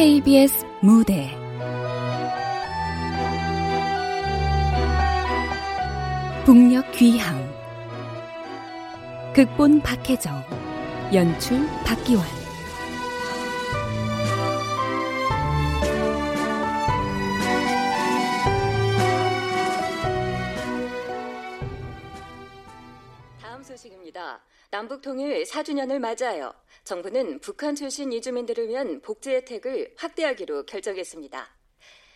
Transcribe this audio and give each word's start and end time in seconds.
KBS 0.00 0.64
무대 0.80 1.28
북녘 6.46 6.90
귀향 6.92 7.36
극본 9.34 9.82
박혜정 9.82 10.42
연출 11.12 11.66
박기환 11.84 12.24
다음 23.42 23.62
소식입니다. 23.62 24.40
남북 24.70 25.02
통일 25.02 25.42
4주년을 25.42 25.98
맞아요. 25.98 26.54
정부는 26.90 27.38
북한 27.38 27.76
출신 27.76 28.12
이주민들을 28.12 28.66
위한 28.66 29.00
복지 29.00 29.30
혜택을 29.30 29.94
확대하기로 29.96 30.66
결정했습니다. 30.66 31.48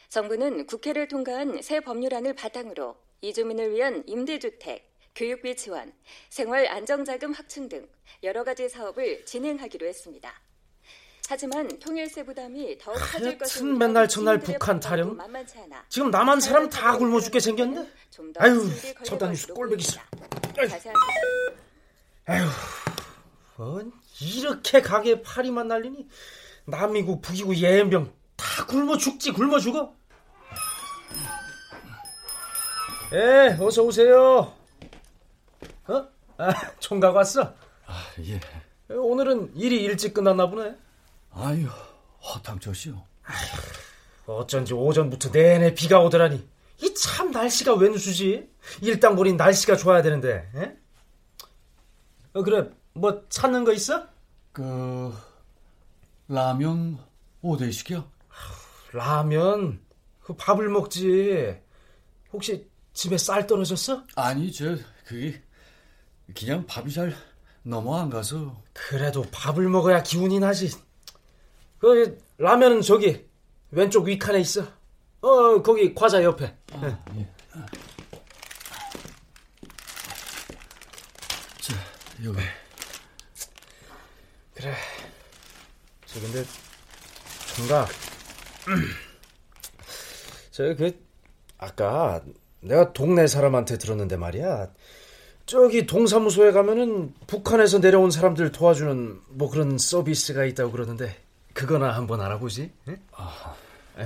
정부는 0.08 0.66
국회를 0.66 1.06
통과한 1.06 1.62
새 1.62 1.78
법률안을 1.78 2.34
바탕으로 2.34 2.96
이주민을 3.20 3.70
위한 3.70 4.02
임대주택, 4.04 4.92
교육비 5.14 5.54
지원, 5.54 5.92
생활 6.28 6.66
안정자금 6.66 7.32
확충 7.34 7.68
등 7.68 7.88
여러 8.24 8.42
가지 8.42 8.68
사업을 8.68 9.24
진행하기로 9.24 9.86
했습니다. 9.86 10.40
하지만 11.28 11.68
통일세 11.78 12.24
부담이 12.24 12.76
더욱 12.78 12.96
커질 12.96 13.38
것은 13.38 13.78
맨날 13.78 14.08
첫날 14.08 14.40
북한 14.40 14.80
타령. 14.80 15.16
지금 15.88 16.10
남한 16.10 16.40
사람 16.40 16.68
다 16.68 16.98
굶어 16.98 17.20
죽게 17.20 17.38
생겼는데. 17.38 17.88
아유, 18.38 18.68
저단 19.04 19.30
뉴스 19.30 19.46
꼴보기 19.54 19.84
싫어. 19.84 20.02
아유, 22.26 22.42
뭔 23.56 24.03
이렇게 24.20 24.80
가게 24.80 25.22
파리만 25.22 25.68
날리니 25.68 26.06
남미국, 26.66 27.22
북이국, 27.22 27.56
예연병 27.56 28.12
다 28.36 28.66
굶어 28.66 28.96
죽지 28.96 29.32
굶어 29.32 29.58
죽어. 29.58 29.94
예, 33.12 33.56
어서 33.60 33.82
오세요. 33.82 34.52
어? 35.86 36.08
아, 36.38 36.52
총각 36.80 37.14
왔어? 37.14 37.54
아, 37.86 38.02
예. 38.20 38.40
오늘은 38.88 39.52
일이 39.56 39.82
일찍 39.82 40.14
끝났나 40.14 40.48
보네. 40.48 40.74
아유, 41.32 41.68
허탕쳤시오. 42.22 43.04
어쩐지 44.26 44.72
오전부터 44.74 45.30
내내 45.30 45.74
비가 45.74 46.00
오더라니. 46.00 46.48
이 46.82 46.94
참 46.94 47.30
날씨가 47.30 47.74
웬수지? 47.74 48.48
일당벌인 48.80 49.36
날씨가 49.36 49.76
좋아야 49.76 50.02
되는데. 50.02 50.48
에? 50.56 50.76
어, 52.32 52.42
그래, 52.42 52.70
뭐 52.94 53.26
찾는 53.28 53.64
거 53.64 53.72
있어? 53.72 54.06
그 54.52 55.12
라면 56.28 56.98
오대 57.42 57.70
시켜? 57.72 58.08
라면? 58.92 59.80
그 60.22 60.34
밥을 60.36 60.68
먹지. 60.68 61.60
혹시 62.32 62.68
집에 62.92 63.18
쌀 63.18 63.46
떨어졌어? 63.46 64.04
아니, 64.14 64.50
저 64.52 64.76
그게 65.04 65.42
그냥 66.34 66.64
밥이 66.66 66.92
잘 66.92 67.14
넘어 67.62 67.98
안 68.00 68.08
가서. 68.10 68.62
그래도 68.72 69.22
밥을 69.32 69.68
먹어야 69.68 70.02
기운이 70.02 70.38
나지. 70.38 70.70
그 71.78 72.22
라면은 72.38 72.80
저기 72.80 73.28
왼쪽 73.72 74.06
위칸에 74.06 74.40
있어. 74.40 74.62
어 75.20 75.62
거기 75.62 75.92
과자 75.94 76.22
옆에. 76.22 76.56
아, 76.72 77.04
예. 77.16 77.28
자 81.60 81.74
여기. 82.22 82.38
그래. 84.64 84.74
저 86.06 86.20
근데 86.20 86.42
총각. 87.54 87.88
저그 90.52 91.04
아까 91.58 92.22
내가 92.60 92.94
동네 92.94 93.26
사람한테 93.26 93.76
들었는데 93.76 94.16
말이야. 94.16 94.70
저기 95.44 95.84
동사무소에 95.84 96.52
가면은 96.52 97.12
북한에서 97.26 97.80
내려온 97.80 98.10
사람들 98.10 98.52
도와주는 98.52 99.20
뭐 99.28 99.50
그런 99.50 99.76
서비스가 99.76 100.46
있다고 100.46 100.72
그러는데 100.72 101.14
그거나 101.52 101.94
한번 101.94 102.22
알아보지. 102.22 102.72
응? 102.88 102.96
아, 103.12 103.54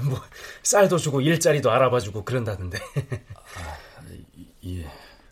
뭐 0.02 0.20
쌀도 0.64 0.98
주고 0.98 1.20
일자리도 1.20 1.70
알아봐주고 1.70 2.25
그런다는데. 2.25 2.78
아, 3.36 3.76
예. 4.66 4.84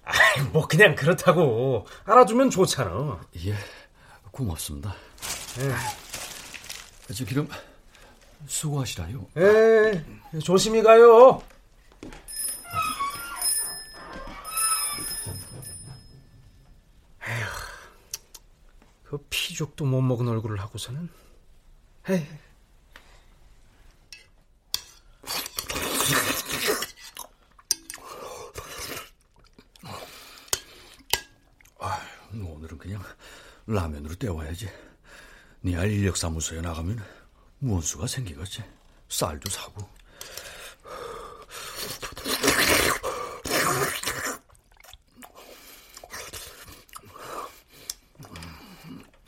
아, 0.05 0.13
뭐 0.53 0.69
그냥 0.69 0.95
그렇다고 0.95 1.85
알아주면 2.05 2.51
좋잖아. 2.51 3.21
예, 3.45 3.57
고맙습니다. 4.31 4.95
예. 5.59 7.15
저 7.15 7.25
그럼 7.25 7.49
수고하시라요. 8.47 9.27
예, 9.37 10.05
조심히 10.41 10.83
가요. 10.83 11.43
에휴, 17.29 17.47
그 19.05 19.19
피죽도 19.31 19.85
못 19.85 20.01
먹은 20.03 20.29
얼굴을 20.29 20.61
하고서는. 20.61 21.09
에휴. 22.11 22.25
아, 31.79 32.01
오늘은 32.33 32.79
그냥 32.79 33.03
라면으로 33.67 34.15
때워야지. 34.17 34.69
네알 35.61 35.91
인력사무소에 35.91 36.61
나가면 36.61 36.99
무언수가 37.59 38.07
생기겠지. 38.07 38.63
쌀도 39.09 39.51
사고. 39.51 39.89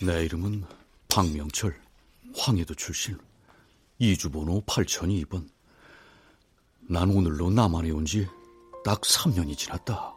내 0.01 0.25
이름은 0.25 0.65
박명철, 1.09 1.81
황해도 2.37 2.75
출신, 2.75 3.19
이주번호 3.99 4.63
8002번. 4.65 5.49
난 6.89 7.11
오늘로 7.11 7.51
남한에 7.51 7.91
온 7.91 8.05
지 8.05 8.27
딱 8.85 9.01
3년이 9.03 9.57
지났다. 9.57 10.15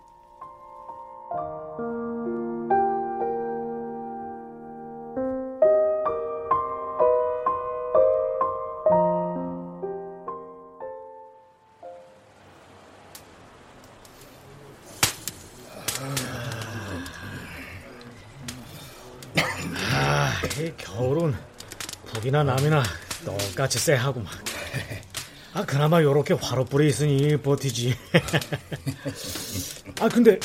북이나 22.41 22.44
남이나 22.44 22.84
똑같이 23.25 23.79
쎄하고 23.79 24.19
막. 24.19 24.31
아 25.53 25.66
그나마 25.66 26.02
요렇게 26.02 26.35
화로불이 26.35 26.88
있으니 26.88 27.38
버티지. 27.38 27.96
아 30.02 30.09
근데 30.09 30.40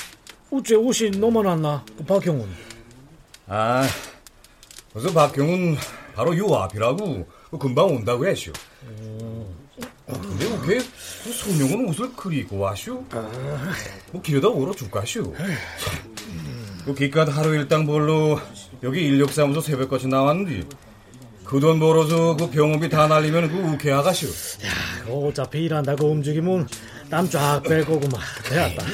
어째 0.51 0.75
옷이 0.75 1.11
너무 1.13 1.43
많았나? 1.43 1.85
그 1.97 2.05
박경훈. 2.05 2.49
아, 3.49 3.87
그래서 4.93 5.13
박경훈 5.13 5.77
바로 6.15 6.37
요 6.37 6.55
앞이라고 6.55 7.29
금방 7.59 7.87
온다고 7.87 8.27
했슈. 8.27 8.53
어, 8.89 9.55
근데 10.07 10.49
그게 10.59 10.81
소명은 11.33 11.89
옷을 11.89 12.13
그리고 12.17 12.59
와슈. 12.59 13.05
뭐 14.13 14.23
길에다 14.23 14.49
오러 14.49 14.75
줄까슈. 14.75 15.35
그 16.85 16.95
기껏 16.95 17.29
하루 17.29 17.55
일당 17.55 17.87
벌로 17.87 18.41
여기 18.83 19.07
인력사무소 19.07 19.61
새벽까지 19.61 20.09
나왔는데 20.09 20.67
그 21.47 21.61
돈 21.61 21.79
벌어서 21.79 22.37
그 22.37 22.51
병원비 22.51 22.89
다 22.89 23.07
날리면 23.07 23.49
그 23.49 23.57
우케 23.57 23.93
아가슈. 23.93 24.27
야, 24.67 24.71
어차피 25.09 25.65
일한다고 25.65 26.09
움직이면 26.11 26.69
땀쫙 27.09 27.63
빼고 27.63 28.01
그만 28.01 28.21
되었다. 28.49 28.85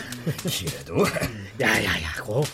그래도 0.42 1.04
야야야, 1.60 2.12
고 2.22 2.44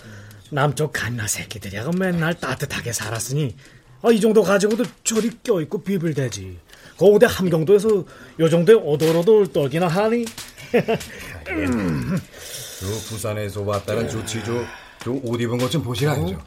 남쪽 0.51 0.93
갓나 0.93 1.27
새끼들이야 1.27 1.85
그 1.85 1.97
맨날 1.97 2.35
따뜻하게 2.35 2.93
살았으니 2.93 3.57
아, 4.03 4.11
이 4.13 4.21
정도 4.21 4.43
가지고도 4.45 4.85
저리 5.03 5.31
껴있고 5.43 5.83
비빌대지. 5.83 6.59
거기대 6.97 7.27
함경도에서 7.27 8.05
요 8.41 8.49
정도의 8.49 8.79
오돌오돌 8.79 9.53
떨기나 9.53 9.89
하니. 9.89 10.25
저 12.81 12.87
부산에서 13.09 13.63
왔다는 13.63 14.09
좋지죠. 14.09 14.65
저옷 15.03 15.41
입은 15.41 15.59
것 15.59 15.71
좀 15.71 15.83
보시라죠. 15.83 16.41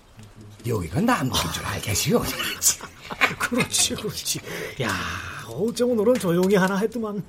여기가 0.66 1.02
남쪽인 1.02 1.52
줄 1.52 1.66
알겠시오. 1.66 2.22
그렇지, 3.40 3.96
그렇지. 3.96 4.40
야, 4.82 4.92
어째 5.48 5.84
오늘은 5.84 6.16
조용히 6.16 6.56
하나 6.56 6.78
했더만. 6.78 7.24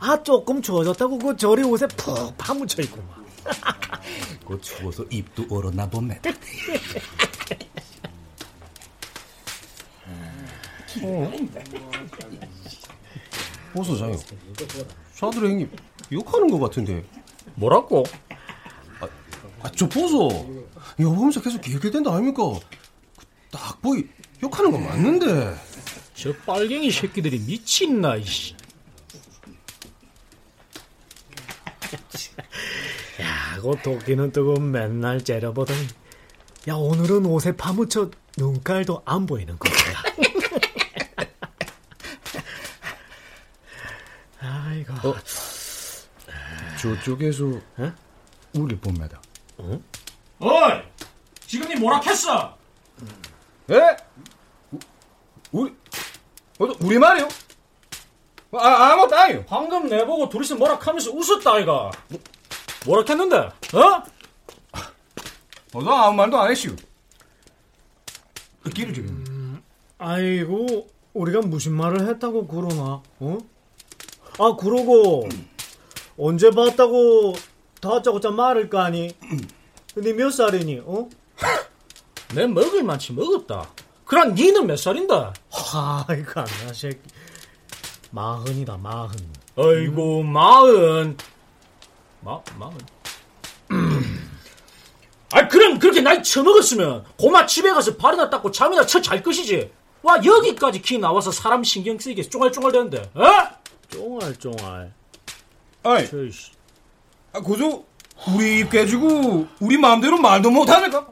아, 0.00 0.22
조금 0.22 0.62
추워졌다고 0.62 1.18
그 1.18 1.36
저리 1.36 1.62
옷에 1.64 1.86
푹 1.88 2.36
파묻혀 2.38 2.82
있구만. 2.82 3.08
그 4.46 4.60
추워서 4.60 5.04
입도 5.10 5.46
얼었나 5.50 5.88
보네. 5.88 6.20
보소자요. 13.72 14.16
사들 15.12 15.44
형님 15.44 15.70
욕하는 16.12 16.48
것 16.48 16.58
같은데. 16.58 17.04
뭐라고? 17.54 18.04
아, 19.62 19.66
아, 19.66 19.70
저 19.74 19.88
보소. 19.88 20.64
이거 20.98 21.10
보면서 21.10 21.40
계속 21.40 21.60
길길댄다 21.60 22.12
아닙니까? 22.12 22.42
그딱 23.50 23.80
보이 23.82 24.04
욕하는 24.42 24.70
거 24.70 24.78
맞는데. 24.78 25.56
저 26.14 26.32
빨갱이 26.46 26.90
새끼들이 26.90 27.38
미친나 27.40 28.16
이씨. 28.16 28.54
야, 33.20 33.58
그 33.60 33.72
도끼는 33.82 34.32
뜨고 34.32 34.58
맨날 34.60 35.22
째려보더니 35.22 35.86
야 36.68 36.74
오늘은 36.74 37.24
옷에 37.26 37.56
파묻혀 37.56 38.10
눈깔도 38.36 39.02
안 39.04 39.26
보이는 39.26 39.56
거야. 39.58 39.72
아이고. 44.40 44.92
어, 45.08 45.16
저쪽에서 46.80 47.46
에? 47.80 47.92
우리 48.54 48.76
봅니다. 48.76 49.20
어? 49.58 49.80
어이! 50.40 50.82
지금 51.46 51.68
니 51.68 51.76
뭐라 51.76 52.00
했어? 52.00 52.56
예? 53.70 53.96
우리, 55.52 55.70
어, 56.58 56.66
우리 56.80 56.98
말이요? 56.98 57.28
아, 58.52 58.92
아무것도 58.92 59.16
아니요. 59.16 59.44
방금 59.46 59.88
내보고 59.88 60.28
둘이서 60.28 60.56
뭐라 60.56 60.76
하면서 60.76 61.10
웃었다 61.10 61.54
아이가. 61.54 61.90
뭐라 62.86 63.04
했는데? 63.08 63.36
어? 63.36 64.02
어서 65.74 65.90
아무 65.90 66.16
말도 66.16 66.38
안 66.38 66.50
했슈. 66.50 66.74
끼를 68.74 68.94
죽였네. 68.94 69.24
음, 69.28 69.62
아이고, 69.98 70.88
우리가 71.14 71.40
무슨 71.40 71.74
말을 71.74 72.08
했다고 72.08 72.46
그러나, 72.46 73.02
어? 73.20 73.38
아, 74.38 74.56
그러고, 74.56 75.28
언제 76.16 76.50
봤다고 76.50 77.34
다짜고짜 77.80 78.30
말을 78.30 78.68
까니? 78.68 79.14
근데 79.94 80.12
몇 80.12 80.30
살이니, 80.30 80.82
어? 80.84 81.08
내 82.34 82.46
먹을 82.46 82.82
만치 82.82 83.12
먹었다. 83.12 83.68
그럼 84.04 84.34
니는 84.34 84.66
몇 84.66 84.76
살인데? 84.78 85.14
아이고, 85.14 86.30
안나 86.34 86.72
새끼. 86.72 86.98
마흔이다, 88.10 88.76
마흔. 88.78 89.10
아이고, 89.56 90.22
마흔. 90.22 91.16
마, 92.20 92.40
마흔. 92.58 92.76
아, 95.32 95.46
그럼 95.46 95.78
그렇게 95.78 96.00
나이 96.00 96.22
처먹었으면 96.22 97.04
고마 97.18 97.44
집에 97.46 97.70
가서 97.70 97.96
발이나 97.96 98.30
닦고 98.30 98.50
잠이나 98.50 98.86
쳐 98.86 99.00
잘 99.02 99.22
것이지. 99.22 99.70
와 100.02 100.16
여기까지 100.24 100.80
키 100.80 100.96
나와서 100.96 101.30
사람 101.30 101.62
신경 101.64 101.98
쓰이게 101.98 102.22
쫑알쫑알 102.22 102.72
되는데, 102.72 103.10
어? 103.14 103.24
쫑알쫑알. 103.90 104.92
아이, 105.82 106.08
저이씨. 106.08 106.52
아, 107.38 107.42
그저 107.42 107.82
우리 108.34 108.60
입 108.60 108.70
깨지고 108.70 109.46
우리 109.60 109.76
마음대로 109.78 110.18
말도 110.18 110.50
못하니까. 110.50 111.06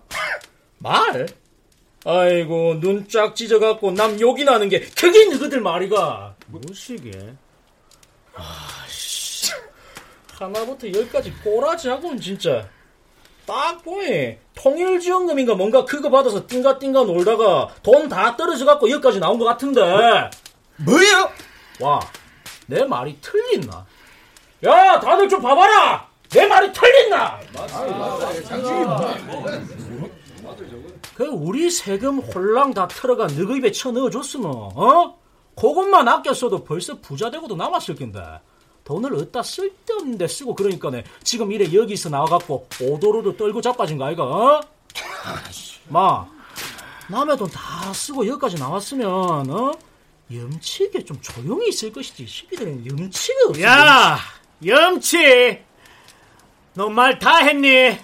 말? 0.78 1.26
아이고 2.04 2.80
눈 2.80 3.08
쫙 3.08 3.34
찢어갖고 3.34 3.92
남 3.92 4.18
욕이 4.20 4.44
나는 4.44 4.68
게 4.68 4.80
그게 4.80 5.24
너희들 5.26 5.60
말이가. 5.60 6.34
무시게. 6.48 7.12
아씨. 8.34 9.52
하나부터 10.32 10.92
열까지 10.92 11.32
꼬라지 11.44 11.88
하고는 11.88 12.20
진짜. 12.20 12.68
딱 13.46 13.80
보이 13.84 14.36
통일지원금인가 14.56 15.54
뭔가 15.54 15.84
그거 15.84 16.10
받아서 16.10 16.44
띵가띵가 16.48 17.04
놀다가 17.04 17.68
돈 17.84 18.08
다 18.08 18.36
떨어져갖고 18.36 18.90
여기까지 18.90 19.20
나온 19.20 19.38
것 19.38 19.44
같은데 19.44 19.80
뭐예요? 20.78 21.30
와내 21.80 22.84
말이 22.88 23.16
틀린나 23.20 23.86
야 24.64 24.98
다들 24.98 25.28
좀 25.28 25.40
봐봐라 25.40 26.05
내 26.30 26.46
말이 26.46 26.72
틀린나 26.72 27.40
그 31.14 31.24
우리 31.24 31.70
세금 31.70 32.18
홀랑 32.18 32.74
다 32.74 32.86
털어가 32.88 33.26
너희 33.28 33.58
입에 33.58 33.72
쳐 33.72 33.90
넣어줬으면 33.90 34.50
어? 34.50 35.18
그것만 35.56 36.06
아꼈어도 36.06 36.64
벌써 36.64 36.98
부자 37.00 37.30
되고도 37.30 37.56
남았을 37.56 37.94
텐데 37.94 38.20
돈을 38.84 39.14
어디다 39.14 39.42
쓸데없는 39.42 40.18
데 40.18 40.28
쓰고 40.28 40.54
그러니까네 40.54 41.04
지금 41.24 41.50
이래 41.52 41.72
여기서 41.72 42.10
나와갖고 42.10 42.68
오도로도 42.82 43.36
떨고 43.36 43.60
자빠진 43.60 43.96
거 43.98 44.04
아이가 44.04 44.24
어? 44.24 44.60
마 45.88 46.26
남의 47.08 47.36
돈 47.36 47.48
다 47.48 47.92
쓰고 47.92 48.26
여기까지 48.26 48.56
나왔으면 48.56 49.08
어? 49.50 49.72
염치게 50.32 51.04
좀 51.04 51.18
조용히 51.22 51.68
있을 51.68 51.92
것이지 51.92 52.26
시기들은 52.26 52.84
염치가 52.86 53.38
없어 53.48 53.62
야 53.62 54.18
염치 54.64 55.64
너 56.76 56.88
말 56.90 57.18
다 57.18 57.38
했니? 57.38 57.98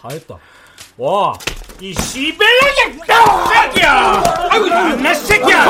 다 0.00 0.08
했다 0.10 0.36
와이 0.96 1.94
씨벨레게 1.94 2.98
새끼야! 3.06 4.22
아이고, 4.50 4.68
내 4.96 5.14
새끼야! 5.14 5.64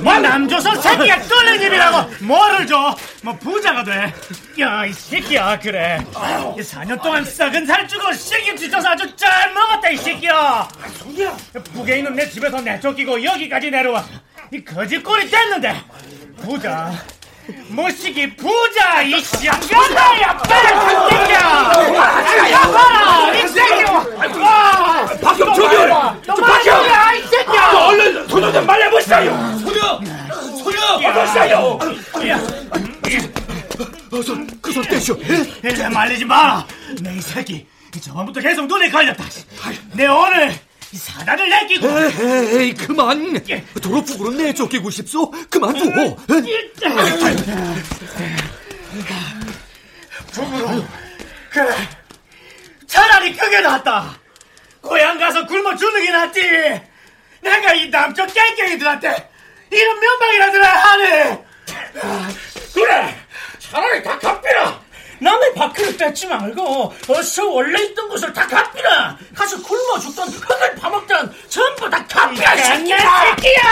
뭐 0.00 0.18
남조선 0.18 0.80
새끼야 0.80 1.20
끓는 1.22 1.60
입이라고 1.62 2.24
뭐를 2.24 2.66
줘? 2.68 2.94
뭐 3.22 3.34
부자가 3.36 3.82
돼? 3.82 4.14
야, 4.60 4.86
이 4.86 4.92
새끼야, 4.92 5.58
그래. 5.58 5.98
이 6.56 6.60
4년 6.60 7.02
동안 7.02 7.24
썩은 7.24 7.66
살 7.66 7.88
주고 7.88 8.12
식임치 8.12 8.70
줘서 8.70 8.90
아주 8.90 9.16
잘 9.16 9.52
먹었다, 9.52 9.90
이 9.90 9.96
새끼야! 9.96 10.68
북에 11.74 11.98
있는 11.98 12.14
내 12.14 12.28
집에서 12.30 12.60
내쫓기고 12.60 13.24
여기까지 13.24 13.70
내려와. 13.72 14.04
이 14.52 14.62
거짓골이 14.64 15.28
됐는데, 15.28 15.74
부자. 16.42 16.92
모시기 17.68 18.34
부자 18.36 19.02
이 19.02 19.20
쌍가나야 19.22 20.36
빨리 20.38 20.68
새끼야. 21.10 21.38
야 22.52 22.60
봐라 22.72 23.34
이 23.34 23.48
새끼야 23.48 23.92
와. 24.40 25.06
박형철이 25.22 25.92
박형. 26.26 26.84
이 27.16 27.26
새끼야. 27.28 27.70
얼른 27.72 28.28
소녀 28.28 28.52
좀 28.52 28.66
말려보시라요. 28.66 29.58
소녀 29.58 30.00
소녀 30.62 31.08
어서시라요. 31.10 31.78
어서 34.12 34.34
그손 34.62 34.82
떼쇼 34.84 35.18
이제 35.68 35.88
말리지 35.88 36.24
마라 36.24 36.66
내 37.02 37.14
이 37.16 37.20
새끼. 37.20 37.66
저번부터 38.00 38.40
계속 38.40 38.66
눈에 38.66 38.90
걸렸다 38.90 39.24
내 39.92 40.06
오늘 40.06 40.50
이 40.52 40.56
사단을 40.92 41.48
내끼고. 41.48 41.88
에이, 42.58 42.74
그만. 42.74 43.40
도로 43.82 44.02
북으로 44.02 44.30
내쫓기고 44.30 44.90
싶소? 44.90 45.30
그만두고. 45.50 46.16
북으로 50.32 50.84
그래 51.50 51.74
차라리 52.86 53.34
그게 53.34 53.60
낫다. 53.60 54.18
고향 54.80 55.18
가서 55.18 55.46
굶어 55.46 55.74
죽는 55.74 56.04
게 56.04 56.10
낫지. 56.12 56.40
내가 57.42 57.74
이 57.74 57.90
남쪽 57.90 58.32
깽깽이들한테 58.32 59.30
이런 59.70 60.00
면박이라들아 60.00 60.68
하네. 60.68 61.44
그래 62.74 63.16
차라리 63.58 64.02
다 64.02 64.18
갚이라 64.18 64.80
남의 65.18 65.54
밥그릇 65.54 65.96
뺏지 65.96 66.26
말고 66.26 66.92
어서 67.08 67.46
원래 67.48 67.82
있던 67.84 68.08
곳을 68.08 68.32
다 68.32 68.46
갚이라 68.46 69.16
가서 69.34 69.62
굶어 69.62 69.98
죽던 69.98 70.28
흙을 70.28 70.74
파먹던 70.76 71.34
전부 71.48 71.88
다 71.88 72.04
갚이라 72.06 72.56
새끼야 72.56 72.98
새끼야 73.36 73.62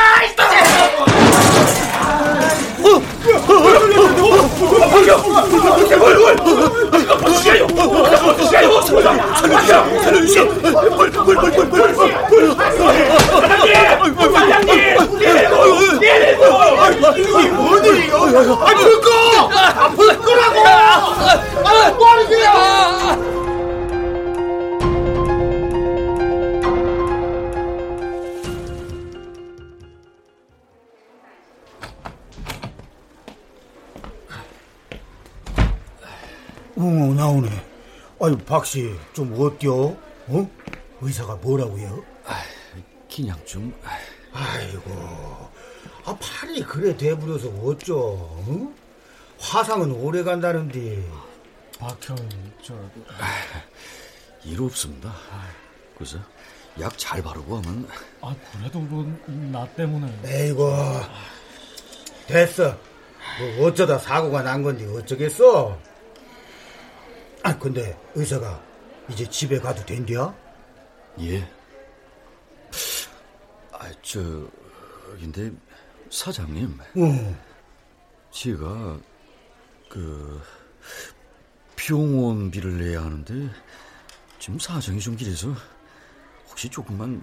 아유, 38.74 38.82
박씨, 38.84 38.94
좀 39.12 39.32
어때요? 39.40 39.96
어? 40.26 40.50
의사가 41.00 41.36
뭐라고요? 41.36 42.04
그냥 43.14 43.38
좀 43.44 43.72
아이고, 44.32 44.90
아, 46.04 46.18
팔이 46.20 46.62
그래 46.64 46.96
돼버려서 46.96 47.48
어쩌? 47.50 47.94
응? 48.48 48.74
화상은 49.38 49.92
오래 49.92 50.24
간다는데. 50.24 51.08
박형 51.78 52.16
저일 52.62 54.60
없습니다. 54.60 55.14
그래서 55.96 56.18
약잘 56.80 57.22
바르고 57.22 57.56
하면 57.58 57.88
아, 58.20 58.34
그래도 58.52 58.80
뭐나 58.80 59.68
때문에 59.74 60.12
에이고, 60.24 60.72
됐어. 62.26 62.76
뭐 63.38 63.66
어쩌다 63.66 63.98
사고가 63.98 64.42
난 64.42 64.62
건데 64.62 64.84
어쩌겠어? 64.86 65.78
아, 67.44 67.56
근데 67.58 67.94
의사가 68.14 68.58
이제 69.10 69.28
집에 69.28 69.58
가도 69.58 69.84
된디야? 69.84 70.34
예. 71.20 71.46
아, 73.70 73.90
저, 74.00 74.18
근데 75.20 75.52
사장님. 76.10 76.78
응. 76.96 77.38
제가 78.30 78.98
그 79.90 80.40
병원비를 81.76 82.78
내야 82.78 83.02
하는데 83.02 83.50
지금 84.38 84.58
사정이 84.58 84.98
좀 84.98 85.14
길해서 85.14 85.54
혹시 86.48 86.70
조금만 86.70 87.22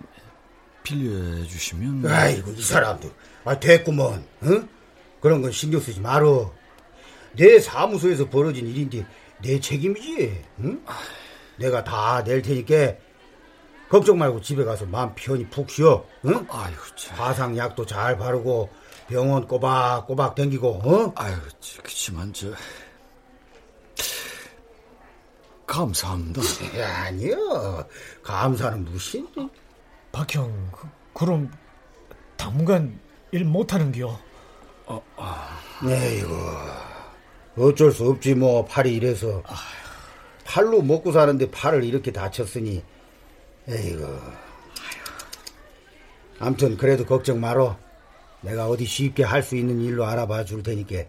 빌려주시면 0.83 2.05
아이고 2.05 2.51
이 2.51 2.61
사람들 2.61 3.11
아 3.43 3.59
됐구먼 3.59 4.23
응? 4.43 4.69
그런 5.19 5.41
건 5.41 5.51
신경 5.51 5.81
쓰지 5.81 5.99
말어 5.99 6.53
내 7.33 7.59
사무소에서 7.59 8.29
벌어진 8.29 8.67
일인데 8.67 9.05
내 9.41 9.59
책임이지 9.59 10.43
응? 10.61 10.83
내가 11.57 11.83
다 11.83 12.23
낼 12.23 12.41
테니까 12.41 12.93
걱정 13.89 14.17
말고 14.17 14.41
집에 14.41 14.63
가서 14.63 14.85
마음 14.85 15.13
편히 15.15 15.45
푹 15.49 15.69
쉬어 15.69 16.05
응? 16.25 16.45
아이고 16.49 16.81
참. 16.95 17.17
화상약도 17.17 17.85
잘 17.85 18.17
바르고 18.17 18.69
병원 19.07 19.45
꼬박꼬박 19.47 20.35
댕기고 20.35 20.69
어? 20.69 21.13
아유 21.15 21.35
그치만 21.83 22.31
저 22.33 22.47
감사합니다 25.67 26.41
아니요 27.05 27.85
감사는 28.23 28.83
무슨 28.85 29.27
박형 30.11 30.71
그, 30.71 30.87
그럼 31.13 31.51
당분간 32.37 32.99
일 33.31 33.45
못하는겨 33.45 34.19
에이구 35.85 36.35
어쩔 37.57 37.91
수 37.91 38.09
없지 38.09 38.35
뭐 38.35 38.65
팔이 38.65 38.93
이래서. 38.95 39.43
팔로 40.45 40.81
먹고 40.81 41.11
사는데 41.11 41.51
팔을 41.51 41.83
이렇게 41.83 42.11
다쳤으니 42.11 42.83
에이구. 43.67 44.19
암튼 46.39 46.77
그래도 46.77 47.05
걱정 47.05 47.39
말어. 47.39 47.77
내가 48.41 48.67
어디 48.67 48.85
쉽게 48.85 49.23
할 49.23 49.43
수 49.43 49.55
있는 49.55 49.81
일로 49.81 50.05
알아봐 50.05 50.45
줄 50.45 50.63
테니까. 50.63 51.03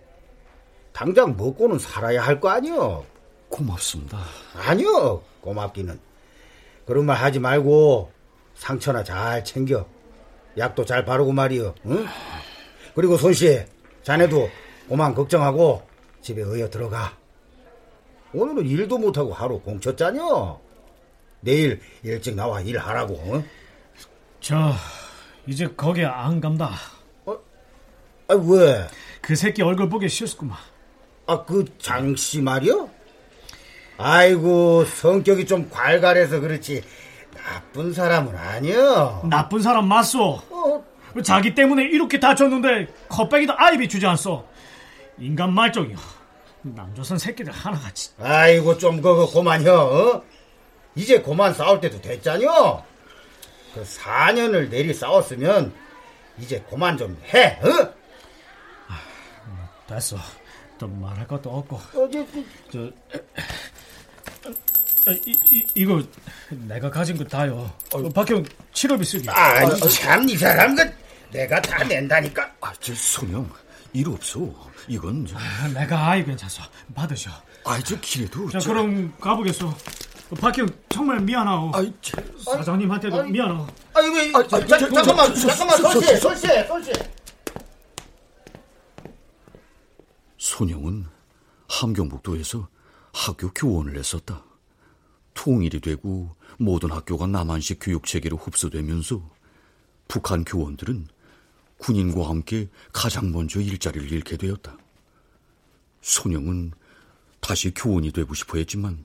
당장 0.92 1.37
먹고는 1.37 1.78
살아야 1.78 2.22
할 2.22 2.38
거 2.40 2.50
아니여? 2.50 3.04
고맙습니다. 3.49 4.18
아니요 4.54 5.22
고맙기는. 5.40 5.99
그런 6.87 7.06
말 7.06 7.16
하지 7.16 7.38
말고 7.38 8.11
상처나 8.54 9.02
잘 9.04 9.44
챙겨. 9.44 9.87
약도 10.58 10.84
잘 10.84 11.04
바르고 11.06 11.32
말이여 11.32 11.75
응? 11.87 12.06
그리고 12.94 13.16
손씨 13.16 13.64
자네도 14.02 14.50
오만 14.90 15.14
걱정하고 15.14 15.80
집에 16.22 16.42
어여 16.42 16.70
들어가. 16.70 17.12
오늘은 18.32 18.66
일도 18.66 18.96
못하고 18.98 19.32
하루 19.34 19.60
공쳤자녀 19.60 20.58
내일 21.40 21.80
일찍 22.02 22.34
나와 22.34 22.60
일하라고 22.60 23.20
응? 23.34 23.44
저 24.40 24.72
이제 25.46 25.68
거기 25.76 26.04
안 26.04 26.40
간다. 26.40 26.70
아 28.28 28.34
왜? 28.34 28.86
그 29.20 29.34
새끼 29.36 29.62
얼굴 29.62 29.88
보기 29.88 30.08
싫었구만. 30.08 30.56
아 31.26 31.44
그 31.44 31.64
장씨 31.78 32.40
말이여? 32.40 32.88
아이고 33.98 34.84
성격이 34.84 35.46
좀 35.46 35.68
괄괄해서 35.70 36.40
그렇지 36.40 36.82
나쁜 37.34 37.92
사람은 37.92 38.34
아니여 38.36 39.22
나쁜 39.28 39.60
사람 39.60 39.86
맞소. 39.88 40.40
어, 40.50 40.84
자기 41.22 41.54
때문에 41.54 41.84
이렇게 41.84 42.18
다쳤는데 42.18 42.86
컵백이도 43.08 43.52
아이비 43.56 43.88
주지 43.88 44.06
않소 44.06 44.44
인간 45.22 45.52
말종이요 45.54 45.96
남조선 46.62 47.18
새끼들 47.18 47.52
하나같이. 47.52 48.10
아이고 48.20 48.76
좀 48.78 49.00
그거 49.00 49.26
고만혀 49.26 49.72
어? 49.74 50.22
이제 50.94 51.20
고만 51.20 51.54
싸울 51.54 51.80
때도 51.80 52.00
됐잖여 52.00 52.84
그 53.74 53.82
4년을 53.82 54.68
내리 54.68 54.92
싸웠으면 54.92 55.72
이제 56.38 56.60
고만 56.68 56.96
좀 56.96 57.16
해 57.32 57.58
어? 57.62 57.92
됐어. 59.88 60.16
또 60.78 60.88
말할 60.88 61.26
것도 61.26 61.50
없고. 61.50 61.80
어제 62.00 62.26
저. 62.72 62.78
어, 65.08 65.12
이, 65.26 65.36
이, 65.50 65.66
이거 65.74 66.02
내가 66.50 66.88
가진 66.90 67.16
거 67.16 67.24
다요. 67.24 67.70
어, 67.92 68.08
박형 68.10 68.44
치료비 68.72 69.04
쓰기. 69.04 69.28
아니 69.28 69.78
참이 69.90 70.36
사람 70.36 70.74
그 70.74 70.90
내가 71.30 71.60
다 71.60 71.84
낸다니까. 71.84 72.52
아저 72.60 72.94
손영 72.94 73.48
일 73.94 74.08
없어. 74.08 74.40
이건 74.88 75.26
저, 75.26 75.37
아, 75.38 75.68
내가 75.68 76.08
아이 76.11 76.25
괜찮소 76.25 76.62
받으셔. 76.94 77.30
아저 77.64 77.99
길에도 78.00 78.49
자 78.50 78.58
저- 78.58 78.70
그럼 78.70 79.12
가보겠소. 79.20 79.68
어, 79.68 80.34
박형 80.40 80.66
정말 80.88 81.20
미안하오. 81.20 81.72
아이 81.75 81.92
저, 82.00 82.20
사장님한테도 82.38 83.20
아이, 83.22 83.30
미안하오. 83.30 83.66
아니 83.94 84.08
왜 84.08 84.32
아, 84.34 84.46
자, 84.46 84.66
저, 84.66 84.78
저, 84.78 84.88
잠깐만 84.90 85.34
저, 85.34 85.40
저, 85.40 85.49
잠깐만 85.49 85.76
저, 85.76 85.82
저, 85.82 85.90
손씨 85.92 86.06
저, 86.06 86.16
손씨 86.20 86.46
손씨 86.66 86.92
손영은 90.38 91.06
함경북도에서 91.68 92.68
학교 93.12 93.52
교원을 93.52 93.96
했었다. 93.99 94.42
통일이 95.34 95.80
되고 95.80 96.34
모든 96.58 96.90
학교가 96.90 97.26
남한식 97.26 97.78
교육 97.80 98.06
체계로 98.06 98.37
흡수되면서 98.38 99.20
북한 100.08 100.44
교원들은 100.44 101.06
군인과 101.86 102.28
함께 102.28 102.68
가장 102.92 103.32
먼저 103.32 103.60
일자리를 103.60 104.10
잃게 104.12 104.36
되었다. 104.36 104.76
손영은 106.00 106.72
다시 107.40 107.74
교원이 107.74 108.12
되고 108.12 108.32
싶어 108.34 108.56
했지만 108.58 109.04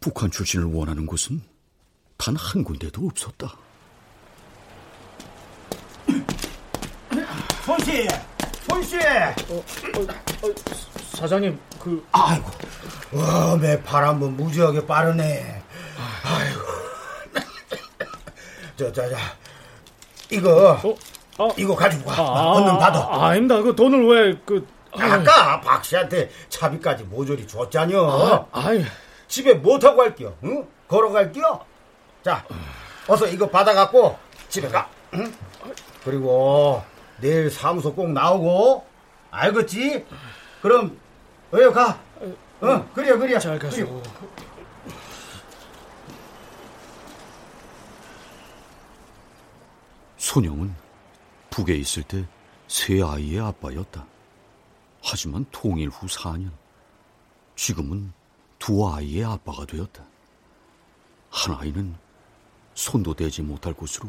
북한 0.00 0.30
출신을 0.30 0.66
원하는 0.66 1.06
곳은 1.06 1.40
단 2.18 2.36
한 2.36 2.62
군데도 2.64 3.06
없었다. 3.06 3.54
손씨 7.64 8.06
손씨 8.66 8.96
사장님 11.16 11.58
그 11.78 12.04
아이고 12.12 12.50
와 13.12 13.56
매 13.56 13.80
바람은 13.82 14.36
무지하게 14.36 14.86
빠르네 14.86 15.62
아이고 16.24 16.60
저 18.76 18.92
저 18.92 19.08
저 19.08 19.16
이거 20.30 20.72
어? 20.84 20.94
이거 21.56 21.74
가지고 21.76 22.10
가 22.10 22.50
얼른 22.52 22.78
받아 22.78 22.98
아, 23.00 23.26
아닙니다 23.28 23.60
그 23.62 23.74
돈을 23.76 24.06
왜 24.06 24.38
그 24.44 24.66
아까 24.92 25.60
박 25.60 25.84
씨한테 25.84 26.30
차비까지 26.48 27.04
모조리 27.04 27.46
줬잖여. 27.46 28.46
아, 28.52 28.68
아이 28.68 28.84
집에 29.28 29.52
못 29.54 29.78
타고 29.78 29.98
갈게요. 29.98 30.34
응? 30.44 30.66
걸어갈게요. 30.88 31.60
자, 32.24 32.42
어서 33.06 33.26
이거 33.28 33.48
받아갖고 33.48 34.18
집에 34.48 34.66
가. 34.68 34.88
응? 35.14 35.32
그리고 36.04 36.82
내일 37.20 37.50
사무소 37.50 37.94
꼭 37.94 38.10
나오고 38.10 38.86
알겠지? 39.30 40.06
그럼 40.62 40.98
어여 41.52 41.70
가. 41.72 41.98
응, 42.62 42.88
그래 42.94 43.16
그래. 43.16 43.38
잘 43.38 43.58
가서 43.58 43.76
그래. 43.76 44.02
손영은 50.16 50.74
북에 51.58 51.74
있을 51.74 52.04
때 52.04 52.24
세 52.68 53.02
아이의 53.02 53.40
아빠였다. 53.40 54.06
하지만 55.02 55.46
통일 55.50 55.88
후 55.88 56.06
4년, 56.06 56.52
지금은 57.56 58.12
두 58.58 58.86
아이의 58.86 59.24
아빠가 59.24 59.64
되었다. 59.64 60.04
한 61.30 61.56
아이는 61.56 61.96
손도 62.74 63.14
대지 63.14 63.40
못할 63.42 63.72
곳으로 63.72 64.08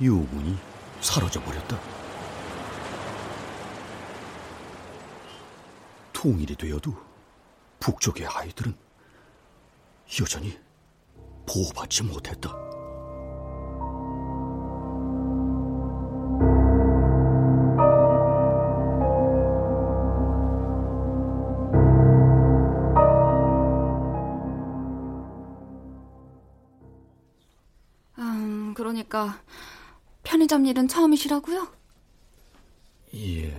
유분이 0.00 0.56
사라져 1.02 1.42
버렸다. 1.44 1.78
통일이 6.12 6.56
되어도 6.56 6.96
북쪽의 7.80 8.26
아이들은 8.26 8.74
여전히 10.20 10.58
보호받지 11.46 12.02
못했다. 12.04 12.67
음, 29.08 29.10
그러니까 29.10 29.40
편의점 30.22 30.66
일은 30.66 30.86
처음이시라고요? 30.88 31.68
예. 33.14 33.56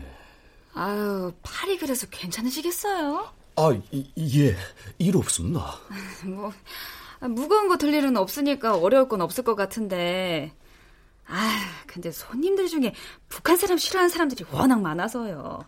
아유, 0.76 1.34
팔이 1.42 1.78
그래서 1.80 2.08
괜찮으시겠어요? 2.10 3.34
아, 3.56 3.72
이- 3.92 4.12
예. 4.40 4.56
일 5.00 5.18
없습니다. 5.18 5.76
뭐 6.26 6.54
아, 7.20 7.28
무거운 7.28 7.68
거 7.68 7.78
들 7.78 7.94
일은 7.94 8.16
없으니까 8.16 8.78
어려울 8.78 9.10
건 9.10 9.22
없을 9.22 9.44
것 9.44 9.56
같은데. 9.56 10.54
아, 11.28 11.60
근데 11.88 12.12
손님들 12.12 12.68
중에 12.68 12.94
북한 13.28 13.58
사람 13.58 13.78
싫어하는 13.78 14.10
사람들이 14.10 14.46
워낙 14.52 14.80
많아서요. 14.82 15.60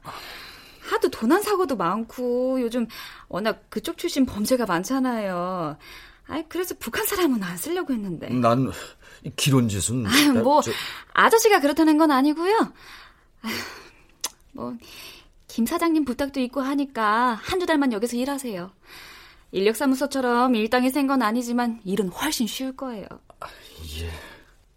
하도 0.89 1.09
도난 1.09 1.41
사고도 1.41 1.75
많고 1.75 2.61
요즘 2.61 2.87
워낙 3.27 3.63
그쪽 3.69 3.97
출신 3.97 4.25
범죄가 4.25 4.65
많잖아요. 4.65 5.77
아 6.27 6.43
그래서 6.47 6.75
북한 6.79 7.05
사람은 7.05 7.43
안 7.43 7.57
쓰려고 7.57 7.93
했는데. 7.93 8.29
난 8.29 8.71
기론 9.35 9.69
짓은 9.69 10.05
아유, 10.07 10.33
뭐 10.33 10.61
저... 10.61 10.71
아저씨가 11.13 11.59
그렇다는 11.59 11.97
건 11.97 12.11
아니고요. 12.11 12.73
아유, 13.43 13.53
뭐 14.53 14.77
김 15.47 15.65
사장님 15.65 16.05
부탁도 16.05 16.39
있고 16.39 16.61
하니까 16.61 17.33
한두 17.43 17.65
달만 17.65 17.91
여기서 17.91 18.15
일하세요. 18.15 18.71
인력사무소처럼 19.51 20.55
일당이 20.55 20.89
센 20.89 21.07
건 21.07 21.21
아니지만 21.21 21.81
일은 21.83 22.07
훨씬 22.07 22.47
쉬울 22.47 22.73
거예요. 22.77 23.05
아, 23.41 23.47
예. 23.99 24.09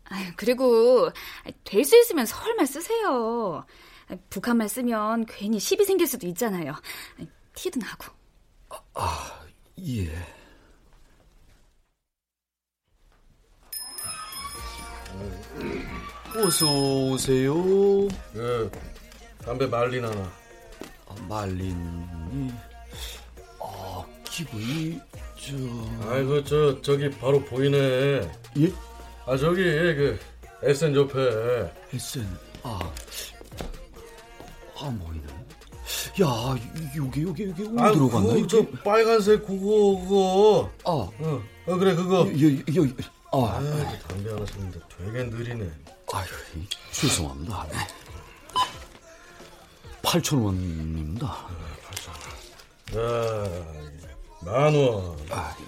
아유, 0.06 0.32
그리고 0.36 1.10
될 1.62 1.84
수 1.84 1.96
있으면 1.96 2.26
서울말 2.26 2.66
쓰세요. 2.66 3.64
북한말 4.30 4.68
쓰면 4.68 5.26
괜히 5.26 5.60
시비 5.60 5.84
생길 5.84 6.08
수도 6.08 6.26
있잖아요. 6.26 6.74
티도 7.54 7.78
나고. 7.78 8.06
아, 8.70 8.80
아 8.94 9.40
예. 9.78 10.10
어서 16.36 16.66
오세요. 16.66 17.54
예, 18.34 18.70
담배 19.44 19.66
말린 19.66 20.04
하나. 20.04 20.32
아, 21.06 21.14
말린이. 21.28 22.52
아, 23.60 24.04
기분이 24.24 25.00
저. 25.36 26.10
아이고 26.10 26.42
저 26.44 26.80
저기 26.82 27.08
바로 27.10 27.40
보이네. 27.44 27.78
예? 28.58 28.72
아 29.26 29.36
저기 29.36 29.62
그 29.62 30.18
SN 30.62 30.96
옆에. 30.96 31.72
SN 31.92 32.26
아. 32.62 32.92
아 34.76 34.98
보이네. 34.98 35.26
야, 36.22 36.56
여기 36.96 37.22
여기 37.22 37.44
여기 37.44 37.44
어디 37.44 37.94
들어갔나? 37.94 38.46
저 38.48 38.64
빨간색 38.84 39.46
그거 39.46 40.00
그거. 40.02 40.70
아, 40.84 40.90
어, 40.90 41.42
어 41.66 41.76
그래 41.76 41.94
그거. 41.94 42.20
여기 42.20 42.62
여 42.76 42.86
기. 43.34 43.46
아, 43.46 43.56
아, 43.56 43.98
담배 44.08 44.30
하나 44.30 44.46
샀는데 44.46 44.80
되게 44.96 45.24
느리네. 45.24 45.70
아유, 46.12 46.26
죄송합니다. 46.92 47.66
8천 50.02 50.44
원입니다. 50.44 51.26
아, 51.26 51.50
8천 51.90 52.08
원. 52.92 53.04
야, 53.04 53.64
만 54.42 54.74
원. 54.74 55.16
아, 55.30 55.56
예. 55.60 55.64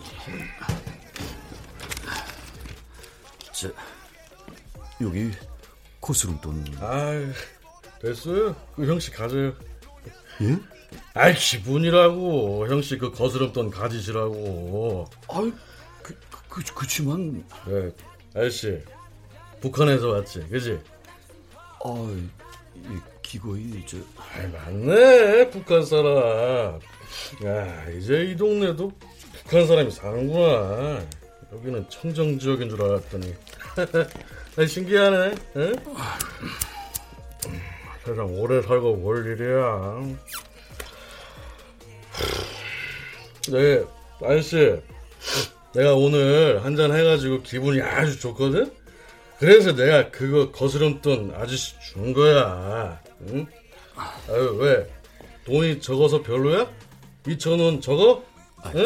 저, 3.52 3.68
여기 5.00 5.32
고스름 6.00 6.40
돈. 6.40 6.64
아, 6.80 7.12
됐어요. 8.00 8.54
그 8.76 8.86
형씨 8.86 9.10
가져요. 9.10 9.52
예? 10.42 10.58
아이 11.14 11.34
기분이라고 11.34 12.68
형씨 12.68 12.98
그 12.98 13.10
거스름 13.10 13.52
돈 13.52 13.70
가지시라고. 13.70 15.08
아이 15.28 15.52
그, 16.56 16.64
그 16.64 16.74
그치만. 16.74 17.44
네, 17.66 17.90
아저씨 18.34 18.80
북한에서 19.60 20.08
왔지, 20.08 20.40
그지? 20.48 20.80
아, 21.84 22.16
이 22.74 22.98
기거이 23.20 23.84
저. 23.86 23.98
아, 24.16 24.46
맞네 24.64 25.50
북한 25.50 25.84
사람. 25.84 26.80
야 27.44 27.90
이제 27.90 28.22
이 28.24 28.36
동네도 28.36 28.90
북한 29.42 29.66
사람이 29.66 29.90
사는구나. 29.90 31.04
여기는 31.52 31.90
청정 31.90 32.38
지역인 32.38 32.70
줄 32.70 32.82
알았더니. 32.82 33.34
신기하네. 34.66 35.26
에? 35.26 35.72
세상 38.02 38.32
오래 38.38 38.62
살고 38.62 38.96
뭘 38.96 39.26
일이야. 39.26 40.16
네, 43.50 43.84
아저씨. 44.22 44.80
내가 45.76 45.94
오늘 45.94 46.64
한 46.64 46.74
잔 46.76 46.90
해가지고 46.92 47.42
기분이 47.42 47.80
아주 47.82 48.18
좋거든? 48.18 48.72
그래서 49.38 49.74
내가 49.74 50.10
그거 50.10 50.50
거스름돈 50.50 51.34
아저씨 51.36 51.74
준 51.80 52.14
거야. 52.14 52.98
응? 53.28 53.46
아유, 54.28 54.56
왜? 54.58 54.86
돈이 55.44 55.80
적어서 55.80 56.22
별로야? 56.22 56.66
2천원 57.26 57.82
적어? 57.82 58.22
아, 58.62 58.72
응? 58.74 58.84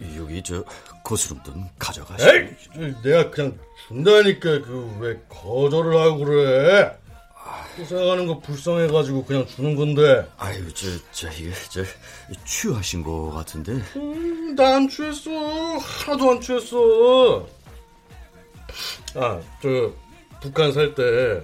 저, 0.00 0.16
여기 0.22 0.42
저 0.42 0.64
거스름돈 1.04 1.64
가져가시오. 1.78 2.28
에이, 2.32 2.94
내가 3.04 3.30
그냥 3.30 3.58
준다니까 3.88 4.62
그 4.62 4.96
왜 5.00 5.18
거절을 5.28 5.98
하고 5.98 6.24
그래? 6.24 6.96
생각하는 7.86 8.26
거 8.26 8.38
불쌍해가지고 8.38 9.24
그냥 9.24 9.46
주는 9.46 9.74
건데. 9.74 10.26
아유, 10.38 10.72
저, 10.74 10.86
저, 11.12 11.28
이게, 11.32 11.50
저, 11.70 11.82
취하신 12.44 13.02
거 13.02 13.30
같은데. 13.30 13.72
음, 13.96 14.54
나 14.54 14.76
안 14.76 14.88
취했어. 14.88 15.30
하나도 15.78 16.30
안 16.30 16.40
취했어. 16.40 17.46
아, 19.14 19.40
저, 19.62 19.92
북한 20.40 20.72
살 20.72 20.94
때 20.94 21.42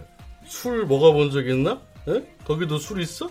술 0.49 0.87
먹어본 0.87 1.31
적 1.31 1.47
있나? 1.47 1.79
에? 2.09 2.23
거기도 2.47 2.79
술 2.79 3.03
있어? 3.03 3.29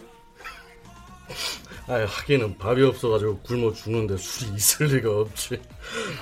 아, 1.88 2.06
하기는 2.08 2.58
밥이 2.60 2.84
없어가지고 2.84 3.40
굶어 3.40 3.74
죽는데 3.74 4.18
술이 4.18 4.56
있을 4.56 4.86
리가 4.88 5.10
없지. 5.22 5.60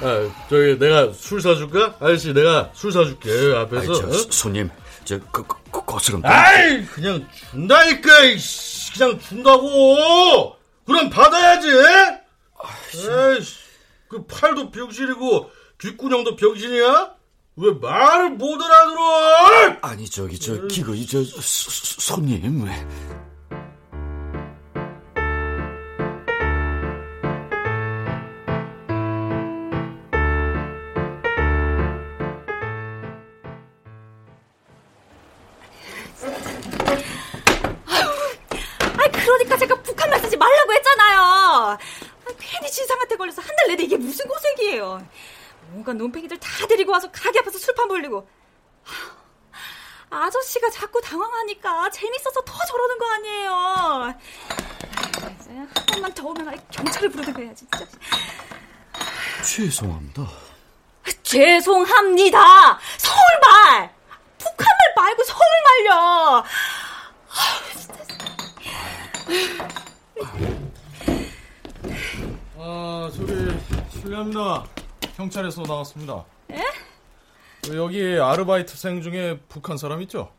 아, 0.01 0.47
저기 0.49 0.77
내가 0.79 1.11
술 1.11 1.41
사줄까? 1.41 1.97
아저씨, 1.99 2.33
내가 2.33 2.71
술 2.73 2.91
사줄게 2.93 3.29
앞에서. 3.57 3.93
아이, 3.93 3.99
저, 4.01 4.07
어? 4.07 4.11
손님, 4.31 4.69
저, 5.05 5.19
그, 5.31 5.43
그, 5.71 5.85
거스름돈. 5.85 6.29
아이, 6.29 6.83
그냥 6.85 7.27
준다니까, 7.51 8.23
이씨. 8.25 8.91
그냥 8.93 9.19
준다고! 9.19 10.55
그럼 10.85 11.09
받아야지! 11.09 11.67
에이씨, 12.95 13.55
그 14.07 14.25
팔도 14.25 14.71
병신이고, 14.71 15.51
뒷구녕도 15.77 16.35
병신이야? 16.35 17.15
왜 17.57 17.71
말을 17.71 18.31
못 18.31 18.61
알아들어! 18.61 19.77
아니, 19.81 20.09
저기, 20.09 20.39
저, 20.39 20.65
기거이, 20.67 21.05
저, 21.05 21.23
소, 21.23 22.01
손님. 22.01 22.65
그 22.65 23.24
온갖 45.75 45.93
논팽이들 45.93 46.39
다 46.39 46.65
데리고 46.67 46.93
와서 46.93 47.11
가게 47.11 47.39
앞에서 47.39 47.59
술판 47.59 47.87
벌리고. 47.89 48.27
아저씨가 50.09 50.69
자꾸 50.69 51.01
당황하니까 51.01 51.89
재밌어서 51.89 52.41
더 52.41 52.53
저러는 52.65 52.97
거 52.97 53.11
아니에요. 53.11 53.51
한 55.47 55.69
번만 55.87 56.13
더 56.13 56.27
오면 56.27 56.61
경찰을 56.71 57.09
부르든가 57.09 57.41
해야지, 57.41 57.65
진짜. 57.69 57.85
죄송합니다. 59.43 60.27
죄송합니다. 61.23 62.79
서울말! 62.97 63.93
북한말 64.37 64.93
말고 64.95 65.23
서울말요. 65.23 66.43
아, 72.57 73.11
저기 73.13 73.33
실례합니다. 73.91 74.65
경찰에서 75.15 75.63
나왔습니다. 75.63 76.25
예? 76.51 76.63
여기 77.75 78.19
아르바이트생 78.19 79.01
중에 79.01 79.39
북한 79.49 79.77
사람 79.77 80.01
있죠? 80.03 80.31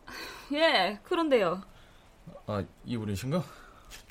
예, 0.53 0.99
그런데요. 1.05 1.63
아, 2.47 2.63
이분이신가? 2.85 3.43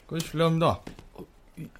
그 0.08 0.20
실례합니다. 0.20 0.82
어, 1.14 1.26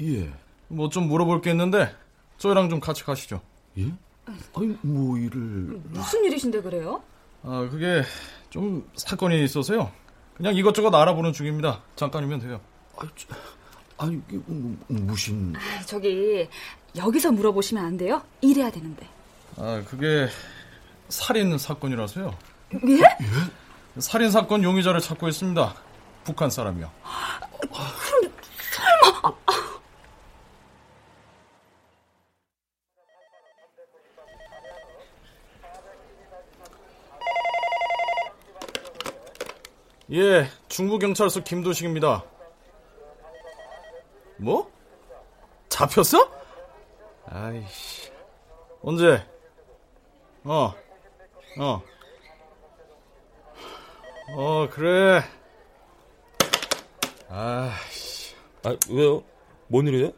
예. 0.02 0.32
뭐 0.68 0.90
좀 0.90 1.08
물어볼 1.08 1.42
게 1.42 1.52
있는데 1.52 1.94
저희랑 2.38 2.70
좀 2.70 2.80
같이 2.80 3.04
가시죠. 3.04 3.42
예? 3.78 3.92
아니, 4.56 4.78
뭐 4.82 5.18
일을 5.18 5.40
무슨 5.90 6.24
일이신데 6.26 6.62
그래요? 6.62 7.04
아, 7.44 7.68
그게 7.70 8.02
좀 8.50 8.90
사건이 8.96 9.44
있어서요. 9.44 9.92
그냥 10.36 10.56
이것저것 10.56 10.94
알아보는 10.94 11.34
중입니다. 11.34 11.82
잠깐이면 11.96 12.40
돼요. 12.40 12.60
아, 12.98 13.08
저, 13.16 13.28
아니, 13.98 14.16
뭐, 14.48 14.78
무슨... 14.88 15.54
아, 15.56 15.82
저기 15.86 16.48
여기서 16.98 17.32
물어보시면 17.32 17.84
안 17.84 17.98
돼요? 17.98 18.22
일해야 18.42 18.72
되는데. 18.72 19.08
아, 19.58 19.84
그게 19.88 20.28
살인 21.10 21.58
사건이라서요. 21.58 22.38
예? 22.88 23.02
예? 23.02 24.00
살인 24.00 24.32
사건 24.32 24.64
용의자를 24.64 25.00
찾고 25.00 25.28
있습니다. 25.28 25.76
북한 26.24 26.50
사람이요. 26.50 26.92
그럼 27.60 28.34
설마... 28.72 29.36
예, 40.12 40.48
중부경찰서 40.70 41.44
김도식입니다. 41.44 42.24
뭐? 44.38 44.72
잡혔어? 45.70 46.45
아이씨. 47.28 48.12
언제? 48.82 49.26
어. 50.44 50.74
어. 51.60 51.84
어, 54.38 54.70
그래. 54.70 55.24
아이씨. 57.30 58.36
아, 58.64 58.76
왜요? 58.90 59.24
뭔 59.68 59.88
일이에요? 59.88 60.12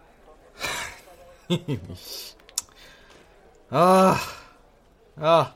아, 3.70 4.16
야, 5.22 5.56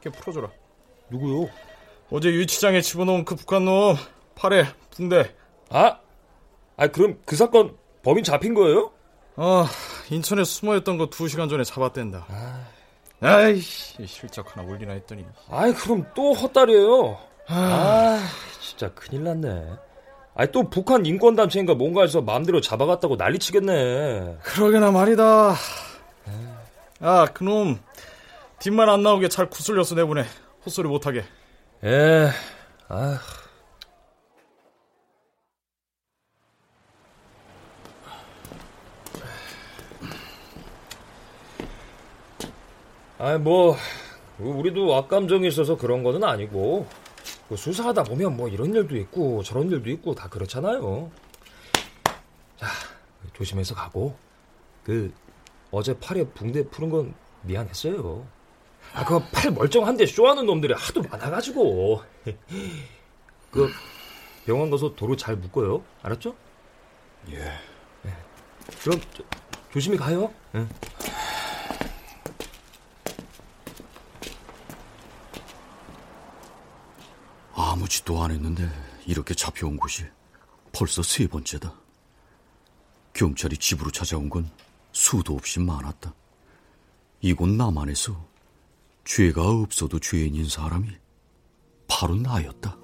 걔 0.00 0.10
풀어줘라. 0.10 0.50
누구요? 1.10 1.48
어제 2.10 2.30
유치장에 2.30 2.80
집어넣은 2.80 3.24
그 3.24 3.36
북한 3.36 3.64
놈 3.64 3.96
팔에 4.34 4.64
붕대. 4.90 5.34
아, 5.70 6.00
아 6.76 6.86
그럼 6.88 7.20
그 7.24 7.36
사건 7.36 7.76
범인 8.02 8.24
잡힌 8.24 8.54
거예요? 8.54 8.92
어, 9.36 9.64
인천에 10.10 10.44
숨어있던 10.44 10.98
거 10.98 11.06
두 11.10 11.28
시간 11.28 11.48
전에 11.48 11.64
잡았댄다. 11.64 12.26
아이씨, 13.20 14.06
실적 14.06 14.56
하나 14.56 14.66
올리나 14.68 14.92
했더니. 14.94 15.24
아이, 15.50 15.72
그럼 15.72 16.06
또 16.14 16.32
헛다리예요. 16.32 17.18
아, 17.48 18.18
진짜 18.60 18.92
큰일 18.94 19.24
났네. 19.24 19.66
아이, 20.34 20.52
또 20.52 20.68
북한 20.70 21.04
인권단체인가 21.04 21.74
뭔가 21.74 22.02
해서 22.02 22.20
마음대로 22.20 22.60
잡아갔다고 22.60 23.16
난리 23.16 23.38
치겠네. 23.38 24.38
그러게나 24.42 24.90
말이다. 24.92 25.54
아, 27.00 27.26
그놈 27.32 27.80
뒷만 28.60 28.88
안 28.88 29.02
나오게 29.02 29.28
잘 29.28 29.48
구슬려서 29.50 29.94
내보내. 29.96 30.24
헛소리 30.64 30.88
못하게. 30.88 31.24
에, 31.84 32.28
아. 32.88 33.18
아이, 43.20 43.36
뭐, 43.36 43.76
우리도 44.38 44.94
악감정이 44.94 45.48
있어서 45.48 45.76
그런 45.76 46.04
거는 46.04 46.22
아니고, 46.22 46.86
그 47.48 47.56
수사하다 47.56 48.04
보면 48.04 48.36
뭐 48.36 48.48
이런 48.48 48.72
일도 48.72 48.96
있고 48.96 49.42
저런 49.42 49.68
일도 49.70 49.90
있고 49.90 50.14
다 50.14 50.28
그렇잖아요. 50.28 51.10
자, 52.56 52.66
조심해서 53.32 53.74
가고, 53.74 54.16
그, 54.84 55.12
어제 55.72 55.98
팔에 55.98 56.28
붕대 56.28 56.68
푸는 56.68 56.90
건 56.90 57.14
미안했어요. 57.42 58.24
아, 58.94 59.04
그팔 59.04 59.50
멀쩡한데 59.50 60.06
쇼하는 60.06 60.46
놈들이 60.46 60.72
하도 60.74 61.02
많아가지고. 61.02 62.02
그, 63.50 63.68
병원 64.46 64.70
가서 64.70 64.94
도로 64.94 65.16
잘 65.16 65.34
묶어요. 65.34 65.82
알았죠? 66.02 66.36
예. 67.32 67.52
그럼, 68.84 69.00
저, 69.12 69.24
조심히 69.72 69.96
가요. 69.96 70.32
응. 70.54 70.68
아무 77.88 77.90
짓도 77.90 78.22
안 78.22 78.30
했는데 78.30 78.70
이렇게 79.06 79.32
잡혀온 79.32 79.78
곳이 79.78 80.04
벌써 80.72 81.02
세 81.02 81.26
번째다. 81.26 81.74
경찰이 83.14 83.56
집으로 83.56 83.90
찾아온 83.90 84.28
건 84.28 84.50
수도 84.92 85.34
없이 85.34 85.58
많았다. 85.58 86.14
이곳 87.22 87.48
남한에서 87.48 88.28
죄가 89.04 89.42
없어도 89.42 89.98
죄인인 89.98 90.46
사람이 90.50 90.90
바로 91.88 92.14
나였다. 92.16 92.76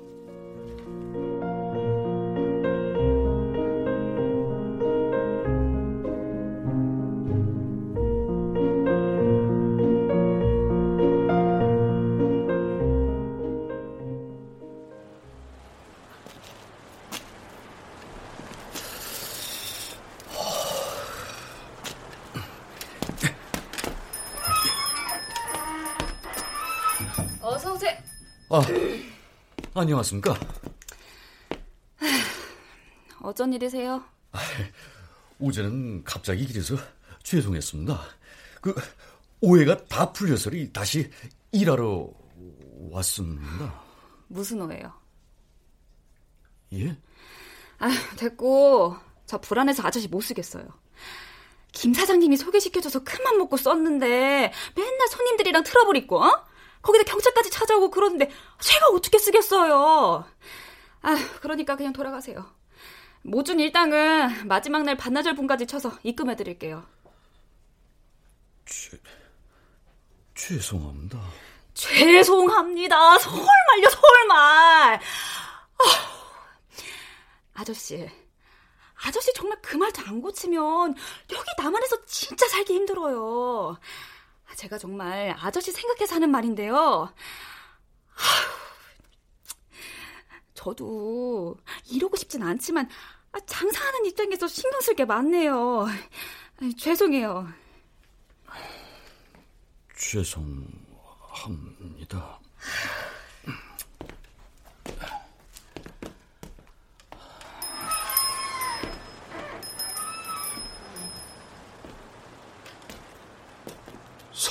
안녕하십니까? 29.95 30.35
어쩐 33.23 33.53
일이세요? 33.53 34.03
어제는 35.41 36.03
갑자기 36.03 36.47
길에서 36.47 36.77
죄송했습니다. 37.23 38.01
그 38.61 38.75
오해가 39.41 39.85
다 39.85 40.13
풀려서리 40.13 40.73
다시 40.73 41.09
일하러 41.53 42.11
왔습니다. 42.91 43.83
무슨 44.27 44.63
오해요? 44.63 44.93
예? 46.73 46.97
아, 47.79 47.89
됐고 48.17 48.97
저 49.27 49.39
불안해서 49.39 49.87
아저씨 49.87 50.09
못 50.09 50.23
쓰겠어요. 50.23 50.67
김 51.73 51.95
사장님이 51.95 52.37
소개시켜줘서 52.37 53.05
큰맘 53.05 53.39
먹고 53.39 53.57
썼는데 53.57 54.53
맨날 54.75 55.09
손님들이랑 55.09 55.63
트러블 55.63 55.97
있고 55.99 56.23
어? 56.23 56.54
거기다 56.85 57.05
경찰까지 57.05 57.51
찾아오고 57.51 57.91
그러는데 57.91 58.31
제가 58.61 58.89
어떻게 58.89 59.19
쓰겠어요. 59.19 60.25
아, 61.03 61.17
그러니까 61.41 61.77
그냥 61.77 61.93
돌아가세요. 61.93 62.45
모준 63.23 63.59
일당은 63.59 64.47
마지막 64.47 64.83
날 64.83 64.97
반나절 64.97 65.35
분까지 65.35 65.67
쳐서 65.67 65.93
입금해 66.03 66.37
드릴게요. 66.37 66.87
죄, 68.67 68.99
죄송합니다. 70.35 71.19
죄송합니다. 71.73 73.19
서울말. 73.19 75.01
아, 75.01 75.01
아저씨, 77.55 78.11
아저씨 79.07 79.33
정말 79.35 79.61
그말안 79.63 80.21
고치면 80.21 80.95
여기 81.33 81.51
남한에서 81.59 82.05
진짜 82.05 82.47
살기 82.49 82.75
힘들어요. 82.75 83.79
제가 84.57 84.79
정말 84.79 85.35
아저씨 85.39 85.73
생각해서 85.73 86.15
하는 86.17 86.31
말인데요. 86.31 87.13
저도 90.55 91.57
이러고 91.91 92.17
싶진 92.17 92.43
않지만 92.43 92.89
아, 93.33 93.41
장사하는 93.47 94.07
입장에서 94.07 94.47
신경 94.47 94.81
쓸 94.81 94.95
게 94.95 95.05
많네요. 95.05 95.87
죄송해요. 96.79 97.49
죄송합니다. 99.97 100.81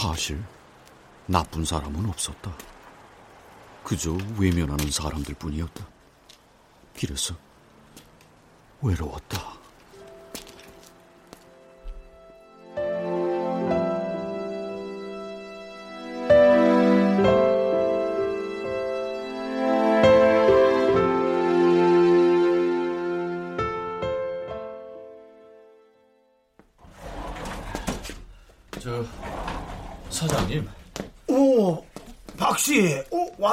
사실 0.03 0.43
나쁜 1.27 1.63
사람은 1.63 2.09
없었다. 2.09 2.53
그저 3.85 4.11
외면하는 4.37 4.91
사람들 4.91 5.33
뿐이었다. 5.35 5.87
그래서 6.99 7.33
외로웠다. 8.81 9.52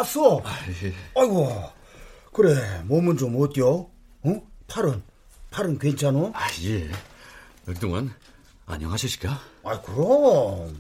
어, 0.01 0.03
왔어. 0.03 0.43
아이고, 1.15 1.71
그래, 2.33 2.83
몸은 2.85 3.19
좀 3.19 3.37
어때요? 3.41 3.91
어? 4.23 4.43
팔은, 4.67 5.03
팔은 5.51 5.79
괜찮어? 5.79 6.33
아, 6.35 6.47
예. 6.63 6.91
그동안 7.67 8.11
안녕하셨을까? 8.67 9.39
아, 9.65 9.81
그럼. 9.83 10.79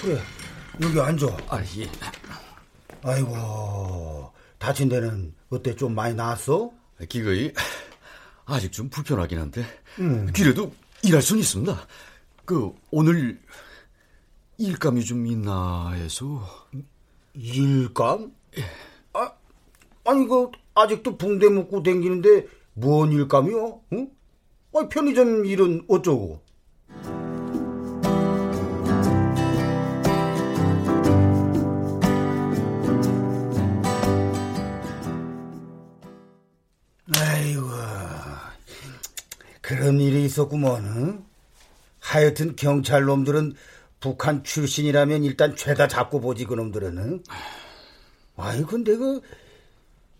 그래, 0.00 0.22
여기 0.80 1.00
앉아. 1.00 1.26
아, 1.48 1.60
예. 1.76 1.90
아이고, 3.02 4.32
다친 4.58 4.88
데는 4.88 5.34
어때? 5.50 5.74
좀 5.74 5.94
많이 5.94 6.14
나았어? 6.14 6.70
기거이 7.08 7.52
아직 8.44 8.70
좀 8.70 8.88
불편하긴 8.88 9.38
한데 9.40 9.64
음. 9.98 10.30
그래도 10.32 10.72
일할 11.02 11.20
수는 11.20 11.40
있습니다. 11.40 11.86
그 12.44 12.72
오늘 12.92 13.40
일감이 14.58 15.04
좀 15.04 15.26
있나 15.26 15.90
해서 15.90 16.68
일감? 17.34 18.32
아, 19.14 19.32
아니 20.04 20.26
그 20.26 20.50
아직도 20.74 21.16
붕대 21.16 21.48
묶고 21.48 21.82
댕기는데 21.82 22.46
뭔 22.74 23.12
일감이요? 23.12 23.80
응? 23.92 24.10
아, 24.74 24.88
편의점 24.88 25.44
일은 25.44 25.84
어쩌고? 25.88 26.40
아이고, 37.14 37.62
그런 39.60 40.00
일이 40.00 40.24
있었구먼. 40.24 40.84
응? 40.84 41.24
하여튼 42.00 42.56
경찰 42.56 43.04
놈들은 43.04 43.54
북한 44.00 44.42
출신이라면 44.42 45.22
일단 45.24 45.54
죄다 45.54 45.86
잡고 45.86 46.20
보지 46.20 46.46
그놈들은. 46.46 46.98
응? 46.98 47.22
아이 48.42 48.62
근데 48.64 48.96
그 48.96 49.20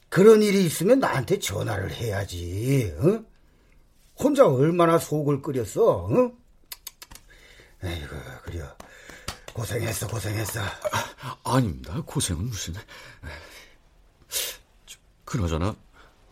그런 0.08 0.42
일이 0.42 0.64
있으면 0.64 1.00
나한테 1.00 1.38
전화를 1.38 1.92
해야지. 1.92 2.94
응? 3.00 3.26
혼자 4.18 4.46
얼마나 4.46 4.98
속을 4.98 5.42
끓였어. 5.42 6.08
응? 6.10 6.36
아이고 7.82 8.16
그려 8.44 8.76
고생했어 9.52 10.06
고생했어. 10.06 10.60
아, 11.44 11.60
닙니다 11.60 12.00
고생은 12.06 12.44
무슨. 12.44 12.74
그나저나 15.24 15.74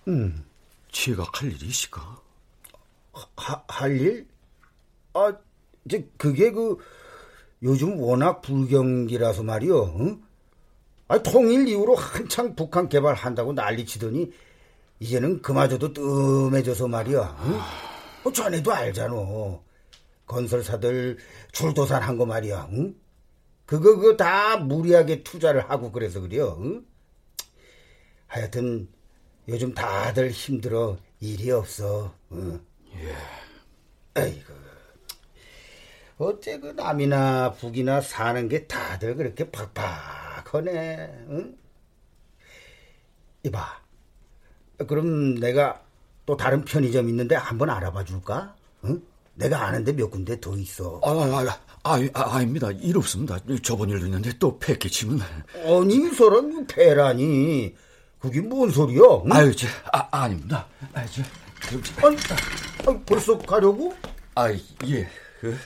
음. 0.08 0.44
지혜가 0.92 1.24
할 1.32 1.52
일이 1.52 1.66
있을까? 1.66 2.20
하, 3.36 3.62
할 3.66 3.98
일? 3.98 4.28
아, 5.14 5.32
이제 5.84 6.08
그게 6.16 6.52
그 6.52 6.76
요즘 7.62 7.98
워낙 7.98 8.42
불경기라서 8.42 9.42
말이요. 9.42 9.96
응? 10.00 10.29
아, 11.10 11.20
통일 11.24 11.66
이후로 11.66 11.96
한창 11.96 12.54
북한 12.54 12.88
개발한다고 12.88 13.52
난리치더니 13.52 14.30
이제는 15.00 15.42
그마저도 15.42 15.92
뜸해져서 15.92 16.86
말이야. 16.86 17.36
응? 17.46 17.58
뭐 18.22 18.32
전에도 18.32 18.72
알잖아. 18.72 19.14
건설사들 20.26 21.18
줄도산 21.50 22.00
한 22.02 22.16
거 22.16 22.26
말이야. 22.26 22.68
응? 22.72 22.94
그거 23.66 23.96
그거 23.96 24.16
다 24.16 24.56
무리하게 24.58 25.24
투자를 25.24 25.68
하고 25.68 25.90
그래서 25.90 26.20
그래요. 26.20 26.56
응? 26.60 26.84
하여튼 28.28 28.88
요즘 29.48 29.74
다들 29.74 30.30
힘들어 30.30 30.96
일이 31.18 31.50
없어. 31.50 32.14
응. 32.30 32.60
예. 32.94 33.14
아이고. 34.14 34.52
어째 36.18 36.60
그 36.60 36.66
남이나 36.68 37.50
북이나 37.54 38.00
사는 38.00 38.48
게 38.48 38.68
다들 38.68 39.16
그렇게 39.16 39.50
팍팍 39.50 40.19
하네. 40.52 41.24
응? 41.30 41.56
이봐. 43.44 43.80
그럼 44.88 45.36
내가 45.36 45.82
또 46.26 46.36
다른 46.36 46.64
편의점 46.64 47.08
있는데 47.08 47.34
한번 47.36 47.70
알아봐 47.70 48.04
줄까? 48.04 48.54
응? 48.84 49.02
내가 49.34 49.66
아는데 49.66 49.92
몇 49.92 50.10
군데 50.10 50.40
더 50.40 50.56
있어. 50.56 51.00
아, 51.02 51.10
아, 51.10 51.58
아, 51.82 52.08
아, 52.14 52.36
아닙니다. 52.36 52.70
일 52.72 52.98
없습니다. 52.98 53.38
저번 53.62 53.88
일도 53.88 54.06
있는데 54.06 54.32
또 54.38 54.58
패키치면. 54.58 55.20
아니, 55.64 55.94
이 55.94 56.08
사람 56.14 56.66
패라니. 56.66 57.74
그게 58.18 58.40
뭔 58.40 58.70
소리야? 58.70 59.00
응? 59.24 59.32
아유, 59.32 59.54
저, 59.56 59.66
아, 59.92 60.08
아닙니다. 60.10 60.66
아, 60.92 61.06
저, 61.06 61.22
아니, 62.06 62.16
아니, 62.86 63.04
벌써 63.04 63.38
가려고? 63.38 63.94
아, 64.34 64.52
예. 64.52 65.08
그, 65.40 65.56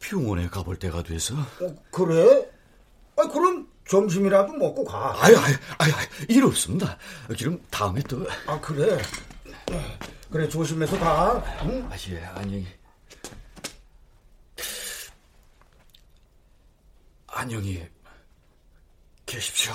병원에 0.00 0.48
가볼 0.48 0.76
때가 0.76 1.02
돼서. 1.04 1.34
어, 1.34 1.74
그래? 1.90 2.48
아, 3.16 3.28
그럼 3.28 3.63
점심이라도 3.86 4.54
먹고 4.54 4.84
가. 4.84 5.14
아유, 5.22 5.36
아유, 5.36 5.54
아유, 5.78 5.92
일 6.28 6.44
없습니다. 6.44 6.96
그럼 7.38 7.60
다음에 7.70 8.00
또. 8.02 8.26
아, 8.46 8.58
그래. 8.60 9.00
그래, 10.30 10.48
조심해서 10.48 10.98
가. 10.98 11.44
응? 11.64 11.88
아, 11.90 11.96
예, 12.10 12.24
아니. 12.34 12.66
안녕히 17.26 17.86
계십시오. 19.26 19.72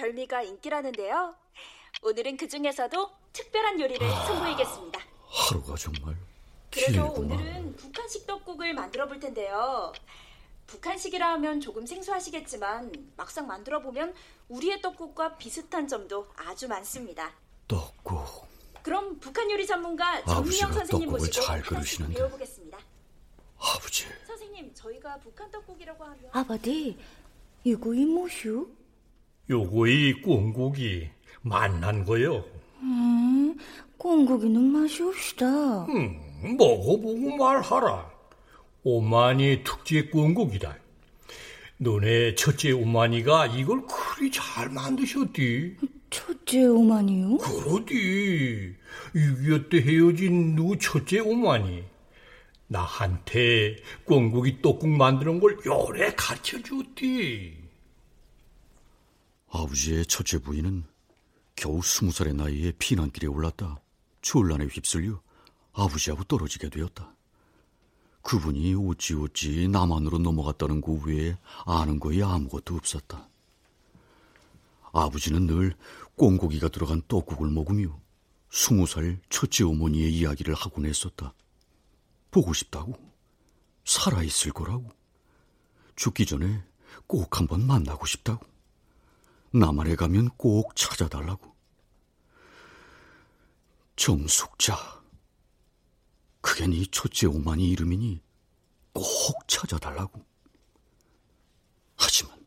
별미가 0.00 0.42
인기라는데요. 0.42 1.34
오늘은 2.02 2.36
그 2.36 2.46
중에서도 2.46 3.10
특별한 3.32 3.80
요리를 3.80 4.06
선보이겠습니다. 4.26 5.00
하루가 5.26 5.74
정말 5.74 6.14
그래서 6.70 6.92
길구나. 6.92 7.34
오늘은 7.34 7.76
북한식 7.76 8.26
떡국을 8.26 8.74
만들어 8.74 9.08
볼 9.08 9.18
텐데요. 9.18 9.94
북한식이라 10.66 11.32
하면 11.34 11.60
조금 11.60 11.86
생소하시겠지만 11.86 13.12
막상 13.16 13.46
만들어 13.46 13.80
보면 13.80 14.14
우리의 14.48 14.82
떡국과 14.82 15.38
비슷한 15.38 15.88
점도 15.88 16.28
아주 16.36 16.68
많습니다. 16.68 17.32
떡국. 17.66 18.46
그럼 18.82 19.18
북한 19.18 19.50
요리 19.50 19.66
전문가 19.66 20.22
정미영 20.24 20.72
선생님 20.72 21.08
모시고 21.10 21.32
잘 21.32 21.56
하나씩 21.60 21.68
그리시는데. 21.70 22.14
배워보겠습니다. 22.16 22.78
아버지. 23.58 24.04
선생님, 24.26 24.74
저희가 24.74 25.18
북한 25.18 25.50
떡국이라고 25.50 26.04
하면 26.04 26.30
아버지, 26.32 26.98
이거 27.64 27.94
이모슈? 27.94 28.68
요거이 29.48 30.22
꽁국이 30.22 31.08
만난 31.42 32.04
거요. 32.04 32.44
음, 32.80 33.56
꽁고기는 33.96 34.60
맛이 34.60 35.02
없시다. 35.02 35.84
음, 35.86 36.18
먹어보고 36.58 37.36
말하라. 37.36 38.10
오마니 38.82 39.62
특제 39.64 40.02
꽁국이다. 40.08 40.76
너네 41.78 42.34
첫째 42.34 42.72
오마니가 42.72 43.46
이걸 43.48 43.82
그리 43.86 44.30
잘 44.30 44.68
만드셨디. 44.70 45.76
첫째 46.10 46.64
오마니요? 46.66 47.38
그러디. 47.38 48.74
6.25 49.14 49.70
때 49.70 49.80
헤어진 49.82 50.54
누 50.54 50.76
첫째 50.78 51.20
오마니. 51.20 51.84
나한테 52.68 53.76
꽁국이 54.04 54.60
떡국 54.62 54.88
만드는 54.88 55.38
걸 55.40 55.58
요래 55.66 56.12
가르쳐 56.16 56.60
줬디. 56.62 57.65
아버지의 59.48 60.06
첫째 60.06 60.38
부인은 60.38 60.84
겨우 61.54 61.82
스무 61.82 62.12
살의 62.12 62.34
나이에 62.34 62.72
피난길에 62.72 63.26
올랐다 63.26 63.80
전란에 64.22 64.66
휩쓸려 64.66 65.20
아버지하고 65.72 66.24
떨어지게 66.24 66.70
되었다. 66.70 67.14
그분이 68.22 68.74
어찌어찌 68.74 69.68
남한으로 69.68 70.18
넘어갔다는 70.18 70.80
그 70.80 71.00
외에 71.04 71.36
아는 71.64 72.00
거에 72.00 72.22
아무것도 72.22 72.74
없었다. 72.74 73.28
아버지는 74.92 75.46
늘 75.46 75.76
꽁고기가 76.16 76.68
들어간 76.68 77.02
떡국을 77.06 77.50
먹으며 77.50 78.00
스무 78.50 78.86
살 78.86 79.20
첫째 79.28 79.64
어머니의 79.64 80.12
이야기를 80.12 80.54
하곤 80.54 80.86
했었다. 80.86 81.34
보고 82.30 82.52
싶다고, 82.52 82.94
살아있을 83.84 84.52
거라고, 84.52 84.90
죽기 85.94 86.26
전에 86.26 86.64
꼭 87.06 87.38
한번 87.38 87.66
만나고 87.66 88.06
싶다고. 88.06 88.44
남한에 89.58 89.96
가면 89.96 90.30
꼭 90.36 90.76
찾아달라고. 90.76 91.54
정숙자. 93.96 94.76
그게 96.40 96.66
네 96.66 96.84
첫째 96.90 97.26
오만이 97.26 97.68
이름이니 97.70 98.20
꼭 98.92 99.48
찾아달라고. 99.48 100.24
하지만 101.96 102.46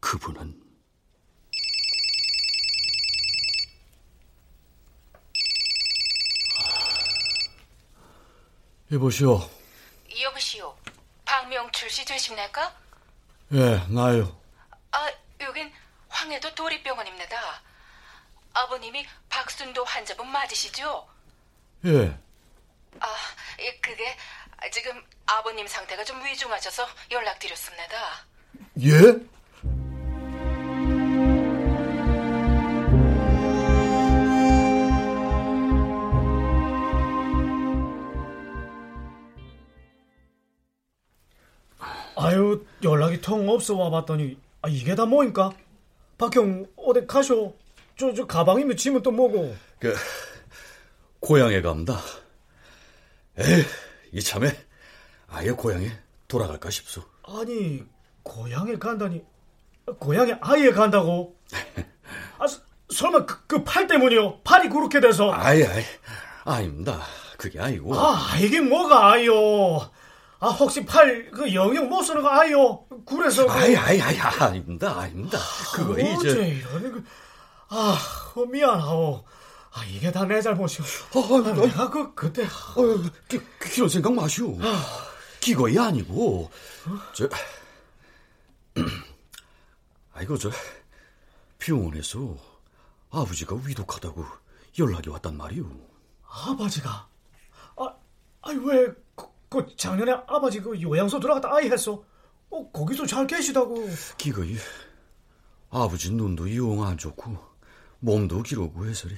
그분은 0.00 0.60
여보시오. 8.90 9.48
여보시오. 10.20 10.74
박명출 11.24 11.90
씨 11.90 12.04
되십니까? 12.04 12.74
예, 13.52 13.76
나요. 13.88 14.40
아, 14.90 15.10
여긴 15.40 15.70
황해도 16.18 16.52
도립병원입니다. 16.56 17.62
아버님이 18.52 19.06
박순도 19.28 19.84
환자분 19.84 20.26
맞으시죠? 20.28 21.06
예. 21.86 22.18
아, 22.98 23.14
예, 23.60 23.78
그게 23.78 24.16
지금 24.72 25.00
아버님 25.26 25.68
상태가 25.68 26.02
좀 26.02 26.24
위중하셔서 26.24 26.88
연락드렸습니다. 27.12 28.26
예? 28.82 29.28
아유 42.16 42.66
연락이 42.82 43.20
통 43.20 43.48
없어 43.48 43.76
와봤더니 43.76 44.36
아, 44.62 44.68
이게 44.68 44.96
다 44.96 45.06
뭐인가? 45.06 45.52
박형 46.18 46.66
어디 46.76 47.06
가쇼? 47.06 47.56
저, 47.96 48.12
저 48.12 48.26
가방이면 48.26 48.76
짐은 48.76 49.02
또 49.02 49.10
뭐고? 49.10 49.54
그 49.78 49.94
고향에 51.20 51.62
갑니다. 51.62 51.98
에 53.38 53.64
이참에 54.12 54.50
아예 55.28 55.50
고향에 55.50 55.90
돌아갈까 56.26 56.70
싶소. 56.70 57.02
아니 57.24 57.82
고향에 58.22 58.76
간다니 58.78 59.24
고향에 59.98 60.36
아예 60.40 60.70
간다고? 60.72 61.36
아, 62.38 62.46
설마 62.92 63.24
그, 63.26 63.46
그 63.46 63.64
팔 63.64 63.86
때문이요? 63.86 64.40
팔이 64.42 64.68
그렇게 64.68 65.00
돼서? 65.00 65.30
아이 65.32 65.62
아이 65.64 65.84
아닙니다. 66.44 67.00
그게 67.36 67.60
아니고. 67.60 67.94
아 67.96 68.36
이게 68.40 68.60
뭐가 68.60 69.12
아요? 69.12 69.90
아 70.40 70.48
혹시 70.48 70.84
팔 70.84 71.30
그 71.32 71.52
영영 71.52 71.88
못 71.88 72.02
쓰는 72.02 72.22
거 72.22 72.28
아요? 72.28 72.84
그래서 73.06 73.44
그... 73.46 73.52
아이 73.52 73.74
아이 73.76 74.00
아이 74.00 74.16
아닙니다 74.18 74.98
아닙니다. 75.00 75.38
그거 75.74 75.94
아, 75.94 75.98
이제 75.98 76.48
이러는 76.48 76.92
거... 76.92 77.00
아 77.70 77.98
어, 78.36 78.44
미안하오. 78.46 79.24
아 79.72 79.84
이게 79.84 80.10
다 80.12 80.24
내 80.24 80.40
잘못이오. 80.40 80.84
아, 81.14 81.52
내가 81.52 81.90
그 81.90 82.14
그때 82.14 82.44
어, 82.44 82.82
그, 83.28 83.44
그런 83.58 83.88
생각 83.88 84.12
마시오. 84.14 84.56
기거이 85.40 85.78
아니고 85.78 86.50
저 87.14 87.28
아이고 90.14 90.36
저 90.38 90.50
병원에서 91.58 92.36
아버지가 93.10 93.56
위독하다고 93.64 94.24
연락이 94.78 95.08
왔단 95.10 95.36
말이오. 95.36 95.66
아버지가 96.28 97.08
아 97.76 97.94
아니 98.42 98.58
왜 98.64 98.86
그, 99.16 99.26
그 99.48 99.66
작년에 99.76 100.12
아버지 100.26 100.60
그 100.60 100.80
요양소 100.80 101.20
들어갔다 101.20 101.54
아이 101.54 101.70
했어? 101.70 102.02
어 102.50 102.70
거기서 102.70 103.06
잘 103.06 103.26
계시다고. 103.26 103.88
기거이 104.16 104.56
아버지 105.70 106.12
눈도 106.12 106.54
영안 106.54 106.96
좋고 106.98 107.36
몸도 108.00 108.42
기르고 108.42 108.86
해서리 108.86 109.16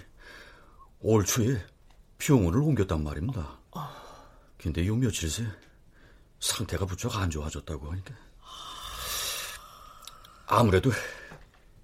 올 1.00 1.24
초에 1.24 1.64
병원을 2.18 2.60
옮겼단 2.60 3.02
말입니다. 3.02 3.58
근데 4.58 4.86
요 4.86 4.94
며칠 4.96 5.30
새 5.30 5.44
상태가 6.38 6.84
부쩍 6.86 7.16
안 7.16 7.30
좋아졌다고 7.30 7.90
하니까 7.90 8.14
아무래도 10.46 10.90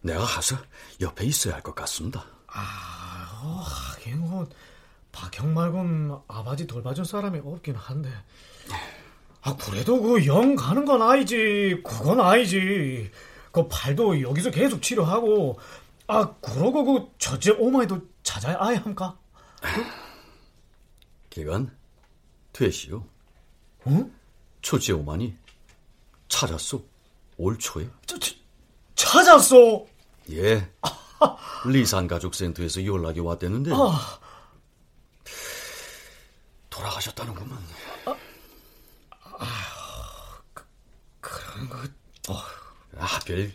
내가 0.03 0.25
가서 0.25 0.57
옆에 1.01 1.25
있어야 1.25 1.55
할 1.55 1.63
것 1.63 1.75
같습니다. 1.75 2.25
아, 2.49 3.41
어, 3.43 3.63
하긴 3.65 4.19
뭐 4.21 4.47
박형 5.17 5.55
말곤 5.55 6.21
아버지 6.29 6.67
돌봐준 6.67 7.05
사람이 7.07 7.41
없긴 7.43 7.75
한데 7.75 8.11
아 9.41 9.57
그래도 9.57 10.01
그 10.03 10.27
영 10.27 10.55
가는 10.57 10.85
건 10.85 11.01
아니지 11.01 11.81
그건 11.83 12.21
아니지 12.21 13.11
그 13.51 13.67
팔도 13.67 14.21
여기서 14.21 14.51
계속 14.51 14.83
치료하고 14.83 15.59
아 16.07 16.35
그러고 16.43 16.85
그 16.85 17.11
첫째 17.19 17.53
오마이도 17.53 18.03
찾아야 18.23 18.57
아야 18.61 18.79
함까? 18.79 19.17
기간 21.31 21.75
되시오. 22.53 23.03
응? 23.87 24.13
첫째 24.61 24.93
오마니 24.93 25.35
찾았소. 26.29 26.85
올 27.39 27.59
초에. 27.59 27.89
저, 28.07 28.19
저, 28.19 28.35
찾았어. 28.95 29.85
예. 30.33 30.69
리산 31.67 32.07
가족센터에서 32.07 32.85
연락이 32.85 33.21
왔대는데 33.21 33.71
아. 33.75 34.19
돌아가셨다는구만. 36.77 37.59
아, 38.05 38.17
아 39.23 40.41
그, 40.53 40.65
그런 41.21 41.69
거. 41.69 41.79
어. 42.29 42.43
하필 42.99 43.55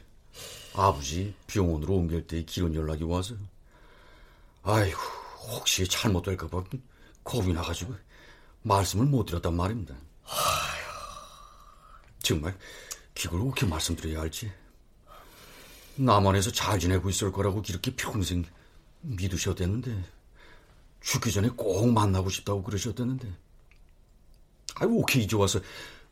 아버지 0.73 1.33
병원으로 1.47 1.95
옮길 1.95 2.25
때 2.25 2.43
기런 2.43 2.73
연락이 2.73 3.03
와서 3.03 3.35
아이고 4.63 4.99
혹시 5.55 5.87
잘못될까봐 5.87 6.63
겁이 7.23 7.53
나가지고 7.53 7.95
말씀을 8.61 9.05
못 9.05 9.25
드렸단 9.25 9.55
말입니다. 9.55 9.95
정말 12.19 12.57
기걸 13.13 13.41
어떻게 13.41 13.65
말씀드려야 13.65 14.21
할지 14.21 14.51
남한에서 15.95 16.51
잘 16.51 16.79
지내고 16.79 17.09
있을 17.09 17.31
거라고 17.31 17.61
이렇게 17.67 17.93
평생 17.95 18.45
믿으셨댔는데 19.01 20.03
죽기 21.01 21.31
전에 21.31 21.49
꼭 21.49 21.91
만나고 21.91 22.29
싶다고 22.29 22.63
그러셨댔는데 22.63 23.27
아이고 24.75 24.99
오케이 24.99 25.23
이제 25.23 25.35
와서 25.35 25.59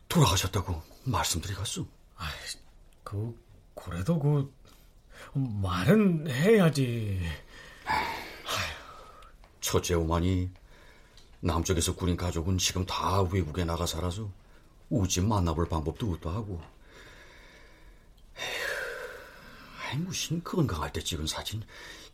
돌아가셨다고 0.08 0.82
말씀드리겠소. 1.04 1.86
아이, 2.16 2.32
그 3.04 3.34
그래도 3.74 4.18
그 4.18 4.52
말은 5.34 6.28
해야지. 6.28 7.20
첫째 9.60 9.94
오마니 9.94 10.50
남쪽에서 11.40 11.94
꾸린 11.94 12.16
가족은 12.16 12.58
지금 12.58 12.84
다 12.86 13.22
외국에 13.22 13.64
나가 13.64 13.86
살아서 13.86 14.30
우지 14.88 15.20
만나볼 15.20 15.68
방법도 15.68 16.12
없다 16.12 16.30
하고. 16.30 16.60
에휴, 18.36 19.92
아이 19.92 19.96
무슨 19.98 20.42
건강할 20.42 20.92
때 20.92 21.00
찍은 21.00 21.26
사진 21.26 21.62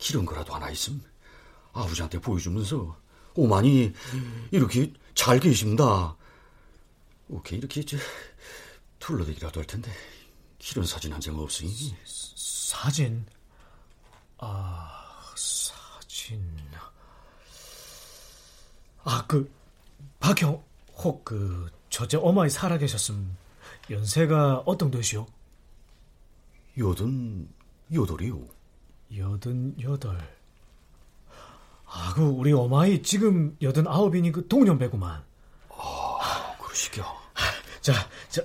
이런 0.09 0.25
거라도 0.25 0.53
하나 0.53 0.69
있음 0.69 1.01
아버지한테 1.81 2.19
보여주면서 2.19 2.97
오마니 3.35 3.93
이렇게 4.51 4.91
잘 5.13 5.39
계십니다. 5.39 6.15
오케이 7.29 7.59
이렇게 7.59 7.83
저 7.83 7.97
둘러대기라도 8.99 9.59
할 9.59 9.67
텐데 9.67 9.91
이런 10.71 10.85
사진 10.85 11.13
한 11.13 11.21
장 11.21 11.37
없으니. 11.39 11.95
사진? 12.05 13.25
아, 14.39 15.33
사진. 15.35 16.41
아, 19.03 19.25
그, 19.27 19.49
박형, 20.19 20.61
혹, 20.97 21.23
그, 21.23 21.71
저제 21.89 22.17
어머니 22.17 22.49
살아계셨음, 22.49 23.37
연세가 23.89 24.63
어떤 24.65 24.91
되시오? 24.91 25.25
여든, 26.77 27.47
여덟이요. 27.93 28.45
여든, 29.15 29.81
여덟. 29.81 30.36
아, 31.89 32.13
그, 32.13 32.21
우리 32.21 32.51
어머니 32.51 33.01
지금 33.01 33.55
여든 33.61 33.87
아홉이니 33.87 34.31
그 34.31 34.47
동년 34.47 34.77
배구만. 34.77 35.23
아, 35.69 36.55
그러시겨. 36.61 37.03
자, 37.81 37.93
자, 38.29 38.41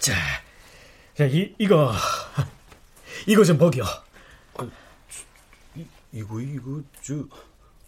자, 0.00 0.14
자, 1.14 1.24
이, 1.26 1.54
이거, 1.58 1.92
이거 3.26 3.44
좀 3.44 3.56
먹여. 3.58 3.84
아, 3.84 4.68
이, 5.76 5.86
이거, 6.12 6.40
이거, 6.40 6.82
저, 7.02 7.14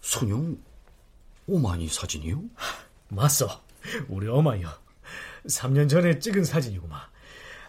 손용 0.01 0.57
오마니 1.45 1.89
사진이요? 1.89 2.41
맞소. 3.09 3.49
우리 4.07 4.27
어마요. 4.29 4.69
3년 5.45 5.89
전에 5.89 6.19
찍은 6.19 6.45
사진이구만. 6.45 7.01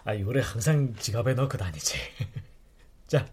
아, 0.05 0.13
이거를 0.13 0.41
항상 0.41 0.95
지갑에 0.95 1.33
넣고 1.33 1.57
다니지. 1.57 1.97
자, 3.07 3.27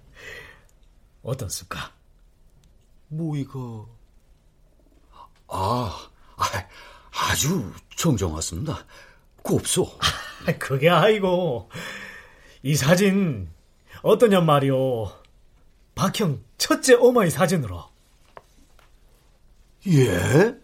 어떤 1.23 1.49
습까? 1.49 1.93
뭐, 3.13 3.37
이거. 3.37 3.87
아, 5.49 6.09
아, 6.37 6.45
아주 7.31 7.73
정정하습니다. 7.95 8.87
곱소. 9.43 9.99
아, 10.47 10.59
그게 10.59 10.89
아니고, 10.89 11.69
이 12.63 12.75
사진, 12.75 13.51
어떠냐 14.03 14.41
말이오. 14.41 15.13
박형 15.95 16.43
첫째 16.57 16.95
어마의 16.95 17.31
사진으로. 17.31 17.85
예? 19.89 20.55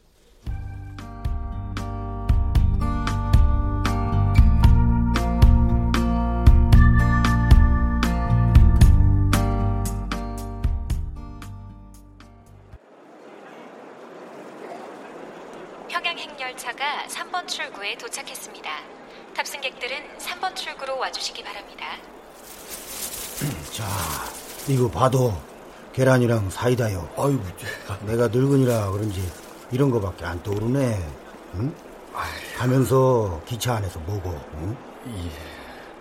이거 24.68 24.88
봐도 24.90 25.34
계란이랑 25.94 26.50
사이다요. 26.50 27.08
아유, 27.16 27.40
내가 28.06 28.28
늙은이라 28.28 28.90
그런지 28.90 29.22
이런 29.70 29.90
거밖에 29.90 30.24
안 30.24 30.42
떠오르네. 30.42 31.02
응? 31.54 31.74
가면서 32.56 33.40
기차 33.46 33.76
안에서 33.76 33.98
뭐고? 34.00 34.38
응? 34.56 34.76
예. 35.06 35.30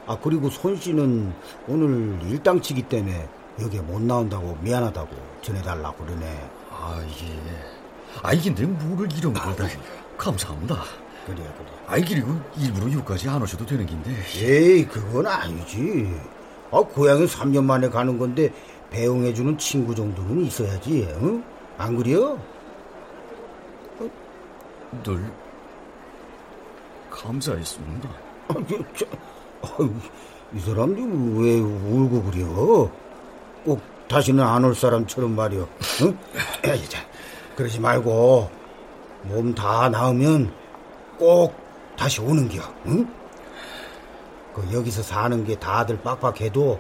아 0.06 0.18
그리고 0.22 0.50
손 0.50 0.76
씨는 0.76 1.34
오늘 1.68 2.20
일당치기 2.30 2.84
때문에 2.84 3.28
여기에 3.62 3.82
못 3.82 4.02
나온다고 4.02 4.58
미안하다고 4.62 5.10
전해달라고 5.42 6.06
그러네. 6.06 6.50
아 6.72 7.02
예. 7.02 7.42
아 8.22 8.34
이게 8.34 8.54
내 8.54 8.66
뭐를 8.66 9.10
이런 9.18 9.34
거다. 9.34 9.68
감사합니다. 10.18 10.76
그래 11.26 11.38
그래. 11.38 11.68
아이 11.88 12.04
그리고 12.04 12.40
일부러 12.58 12.92
여기까지 12.92 13.30
안 13.30 13.42
오셔도 13.42 13.66
되는 13.66 13.86
긴데. 13.86 14.12
에이 14.36 14.86
그건 14.86 15.28
아니지. 15.28 16.14
아 16.72 16.80
고향에 16.82 17.26
3년 17.26 17.64
만에 17.64 17.90
가는 17.90 18.18
건데 18.18 18.52
배웅해주는 18.90 19.58
친구 19.58 19.94
정도는 19.96 20.46
있어야지. 20.46 21.08
응? 21.22 21.44
안 21.78 21.96
그래요? 21.98 22.40
늘 25.04 25.32
감사했습니다. 27.10 28.10
아, 28.50 28.54
저, 28.70 28.78
저, 28.96 29.06
아유, 29.84 29.92
이 30.54 30.60
사람이 30.60 31.02
왜 31.40 31.60
울고 31.60 32.24
그려? 32.24 32.90
꼭 33.66 33.82
다시는 34.08 34.44
안 34.44 34.64
올 34.64 34.74
사람처럼 34.76 35.36
말이야. 35.36 35.66
응? 36.04 36.18
자, 36.90 37.00
그러지 37.56 37.80
말고 37.80 38.50
몸 39.24 39.54
다 39.54 39.90
나으면 39.90 40.54
꼭 41.18 41.54
다시 41.98 42.22
오는겨. 42.22 42.62
응? 42.86 43.08
그 44.58 44.74
여기서 44.74 45.04
사는 45.04 45.46
게 45.46 45.56
다들 45.60 46.02
빡빡해도 46.02 46.80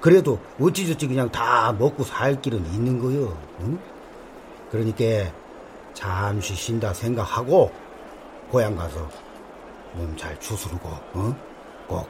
그래도 0.00 0.38
어찌저찌 0.60 1.08
그냥 1.08 1.28
다 1.30 1.72
먹고 1.72 2.04
살 2.04 2.40
길은 2.40 2.64
있는 2.66 3.00
거요. 3.00 3.36
응? 3.60 3.78
그러니까 4.70 5.32
잠시 5.94 6.54
쉰다 6.54 6.94
생각하고 6.94 7.72
고향 8.50 8.76
가서 8.76 9.08
몸 9.94 10.16
잘 10.16 10.38
추스르고 10.38 10.88
어? 10.88 11.36
꼭 11.88 12.08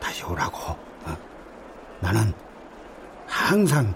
다시 0.00 0.24
오라고. 0.24 0.58
어? 0.58 1.16
나는 2.00 2.32
항상 3.26 3.92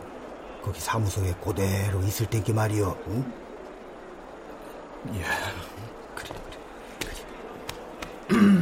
거기 0.62 0.81
사무소에 0.81 1.33
그대로 1.45 2.01
있을 2.03 2.27
땐게 2.27 2.53
말이요. 2.53 2.99
응? 3.07 3.33
예. 5.14 5.23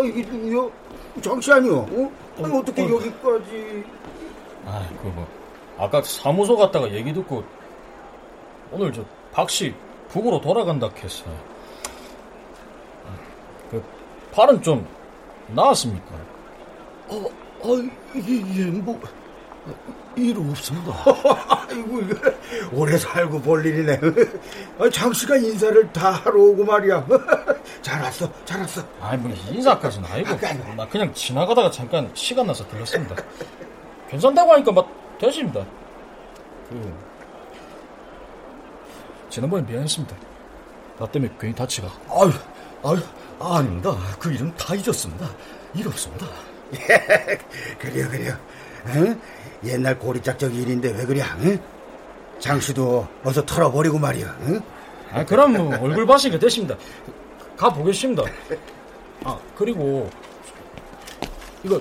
아, 0.00 0.04
이게 0.04 0.22
누구요? 0.22 0.72
장씨 1.20 1.52
아니요? 1.52 1.80
어? 1.80 2.12
아니, 2.42 2.56
어 2.58 2.62
떻게 2.64 2.82
여기까지? 2.88 3.84
아, 4.64 4.88
그 5.02 5.08
뭐, 5.08 5.26
아까 5.78 6.00
사무소 6.02 6.56
갔다가 6.56 6.90
얘기 6.92 7.12
듣고, 7.12 7.44
오늘 8.72 8.92
저, 8.92 9.04
박씨, 9.32 9.74
북으로 10.08 10.40
돌아간다 10.40 10.88
했어. 10.96 11.24
그, 13.70 13.82
팔은 14.32 14.62
좀, 14.62 14.86
나았습니까? 15.48 16.14
어, 17.08 17.24
아, 17.62 17.88
예, 18.16 18.56
예, 18.56 18.64
뭐, 18.70 18.98
일 20.16 20.36
없습니다. 20.38 20.92
아이고, 21.68 22.00
이거 22.00 22.32
오래 22.72 22.98
살고 22.98 23.40
볼 23.40 23.64
일이네. 23.64 24.00
아, 24.78 24.90
장씨가 24.90 25.36
인사를 25.36 25.92
다 25.92 26.10
하러 26.10 26.40
오고 26.40 26.64
말이야. 26.64 27.06
잘 27.82 28.02
왔어, 28.02 28.30
잘 28.44 28.60
왔어. 28.60 28.82
아니, 29.00 29.22
뭐, 29.22 29.32
인사까지는 29.50 30.08
아니고, 30.10 30.74
나 30.76 30.86
그냥 30.88 31.12
지나가다가 31.14 31.70
잠깐 31.70 32.10
시간 32.14 32.46
나서 32.46 32.66
들렀습니다. 32.68 33.14
괜찮다고 34.08 34.52
하니까 34.54 34.72
막, 34.72 35.18
되십니다. 35.18 35.64
그, 36.68 36.94
지난번에 39.28 39.64
미안했습니다. 39.64 40.16
나 40.98 41.06
때문에 41.06 41.32
괜히 41.38 41.54
다치가. 41.54 41.88
아유, 42.10 42.32
아유, 42.82 42.98
아닙니다. 43.38 43.96
그 44.18 44.32
일은 44.32 44.54
다 44.56 44.74
잊었습니다. 44.74 45.28
일 45.74 45.86
없습니다. 45.86 46.26
그래요, 47.78 48.08
그래요. 48.08 48.36
응? 48.86 49.20
옛날 49.64 49.98
고리짝적 49.98 50.54
일인데 50.54 50.92
왜 50.92 51.04
그래? 51.04 51.22
응? 51.40 51.58
장씨도 52.38 53.06
어서 53.24 53.44
털어버리고 53.44 53.98
말이야. 53.98 54.36
응? 54.42 54.60
아, 55.12 55.24
그럼 55.24 55.52
뭐 55.54 55.78
얼굴 55.80 56.06
봐시게 56.06 56.38
되십니다. 56.38 56.76
가 57.56 57.70
보겠습니다. 57.70 58.22
아, 59.24 59.38
그리고 59.56 60.08
이거 61.62 61.80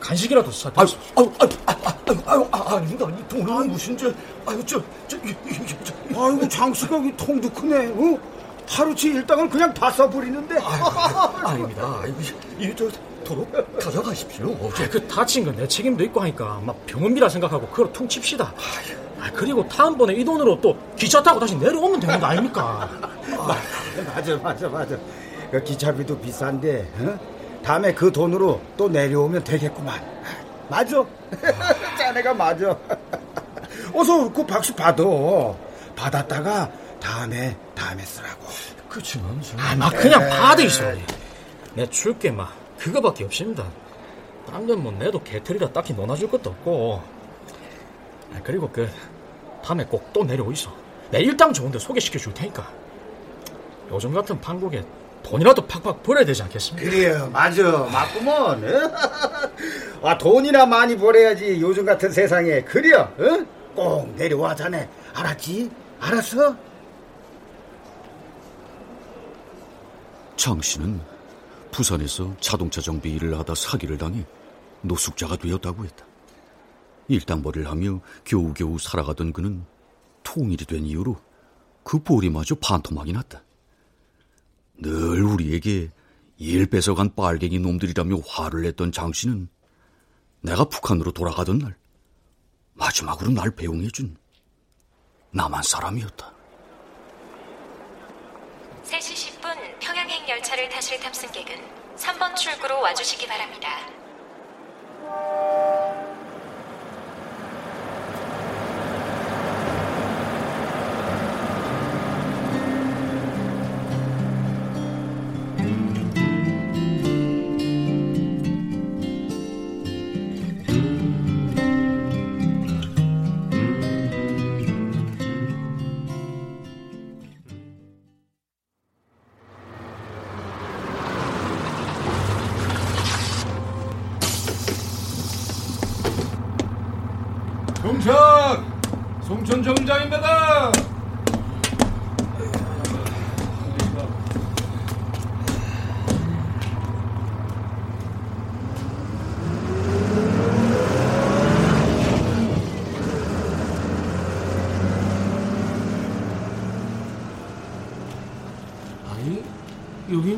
간식이라도 0.00 0.50
사. 0.50 0.70
아유, 0.74 0.86
아유, 1.16 1.30
아유, 1.38 1.48
아유, 1.66 2.18
아유, 2.26 2.48
아, 2.50 2.76
아닙니다. 2.76 3.06
이 3.08 3.28
돈은 3.28 3.70
무슨 3.70 3.96
저, 3.96 4.10
아유, 4.46 4.64
저, 4.64 4.82
저, 5.06 5.16
이, 5.18 5.30
이, 5.46 5.66
저, 5.84 5.94
아이고 6.08 6.48
장씨가 6.48 6.96
이 6.98 7.16
통도 7.16 7.50
크네. 7.50 7.76
응? 7.88 8.18
하루치 8.66 9.08
일당을 9.08 9.50
그냥 9.50 9.74
다 9.74 9.90
써버리는데. 9.90 10.58
아닙니다. 11.44 12.00
아이고, 12.02 12.20
이, 12.58 12.74
저, 12.74 12.88
도로 13.24 13.46
가져가십시오. 13.80 14.70
저, 14.74 14.88
그 14.90 15.06
다친 15.08 15.44
건 15.44 15.52
내 15.56 15.66
책임도 15.68 16.02
있고 16.04 16.20
하니까 16.22 16.60
막 16.64 16.84
병원비라 16.86 17.28
생각하고 17.28 17.66
그걸 17.68 17.92
퉁칩시다. 17.92 18.44
아, 19.20 19.30
그리고 19.34 19.66
다음번에 19.68 20.14
이 20.14 20.24
돈으로 20.24 20.60
또 20.60 20.76
기차 20.96 21.22
타고 21.22 21.38
다시 21.38 21.54
내려오면 21.56 22.00
되는 22.00 22.18
거 22.18 22.26
아닙니까? 22.26 22.90
맞아, 24.14 24.36
맞아, 24.38 24.68
맞아. 24.68 24.96
그 25.50 25.62
기차비도 25.62 26.18
비싼데, 26.20 26.90
응? 27.00 27.18
다음에 27.62 27.92
그 27.94 28.10
돈으로 28.10 28.60
또 28.76 28.88
내려오면 28.88 29.44
되겠구만. 29.44 30.00
맞아. 30.68 31.04
자네가 31.98 32.34
맞아. 32.34 32.76
어서 33.94 34.32
그 34.32 34.44
박수 34.46 34.74
받아. 34.74 35.04
받았다가 35.94 36.70
다음에, 36.98 37.56
다음에 37.74 38.02
쓰라고. 38.02 38.46
그치만, 38.88 39.40
저... 39.42 39.56
아, 39.58 39.76
막 39.76 39.90
그냥 39.94 40.28
받으시오. 40.28 40.92
내 41.74 41.86
줄게 41.88 42.30
막 42.30 42.52
그거밖에 42.82 43.24
없습니다. 43.24 43.64
딴건 44.46 44.82
뭐 44.82 44.92
내도 44.92 45.22
개털이라 45.22 45.70
딱히 45.72 45.92
논아줄 45.94 46.28
것도 46.30 46.50
없고. 46.50 47.02
아, 48.34 48.40
그리고 48.42 48.68
그 48.72 48.88
다음에 49.64 49.84
꼭 49.84 50.12
또 50.12 50.24
내려오이소. 50.24 50.70
내 51.10 51.20
일당 51.20 51.52
좋은데 51.52 51.78
소개시켜 51.78 52.18
줄 52.18 52.34
테니까. 52.34 52.68
요즘 53.90 54.12
같은 54.12 54.40
판국에 54.40 54.84
돈이라도 55.22 55.66
팍팍 55.66 56.02
벌어야 56.02 56.24
되지 56.24 56.42
않겠습니까? 56.42 56.90
그래요, 56.90 57.30
맞아, 57.32 57.62
맞구먼. 57.62 58.64
아, 60.02 60.18
돈이나 60.18 60.66
많이 60.66 60.96
벌어야지 60.96 61.60
요즘 61.60 61.84
같은 61.84 62.10
세상에. 62.10 62.62
그래요, 62.62 63.12
응? 63.20 63.46
꼭 63.76 64.08
내려와 64.16 64.54
자네. 64.56 64.88
알았지? 65.14 65.70
알았어? 66.00 66.56
장 70.36 70.60
씨는 70.60 71.00
부산에서 71.72 72.36
자동차 72.38 72.80
정비 72.80 73.12
일을 73.14 73.36
하다 73.38 73.54
사기를 73.54 73.98
당해 73.98 74.24
노숙자가 74.82 75.36
되었다고 75.36 75.84
했다. 75.84 76.06
일당벌이를 77.08 77.68
하며 77.68 78.00
겨우겨우 78.24 78.78
살아가던 78.78 79.32
그는 79.32 79.64
통일이 80.22 80.64
된 80.64 80.84
이후로 80.84 81.16
그 81.82 81.98
보리마저 81.98 82.54
반토막이 82.56 83.12
났다. 83.12 83.42
늘 84.76 85.24
우리에게 85.24 85.90
일 86.36 86.66
뺏어간 86.66 87.14
빨갱이 87.14 87.58
놈들이라며 87.58 88.18
화를 88.26 88.62
냈던 88.62 88.92
장 88.92 89.12
씨는 89.12 89.48
내가 90.40 90.64
북한으로 90.64 91.12
돌아가던 91.12 91.58
날 91.58 91.76
마지막으로 92.74 93.30
날 93.30 93.50
배웅해준 93.50 94.16
남한 95.30 95.62
사람이었다. 95.62 96.32
3시 98.84 99.31
10분 100.22 100.26
평양행 100.26 100.28
열차를 100.28 100.68
타실 100.68 101.00
탑승객은 101.00 101.56
3번 101.96 102.34
출구로 102.36 102.80
와주시기 102.80 103.26
바랍니다. 103.26 103.68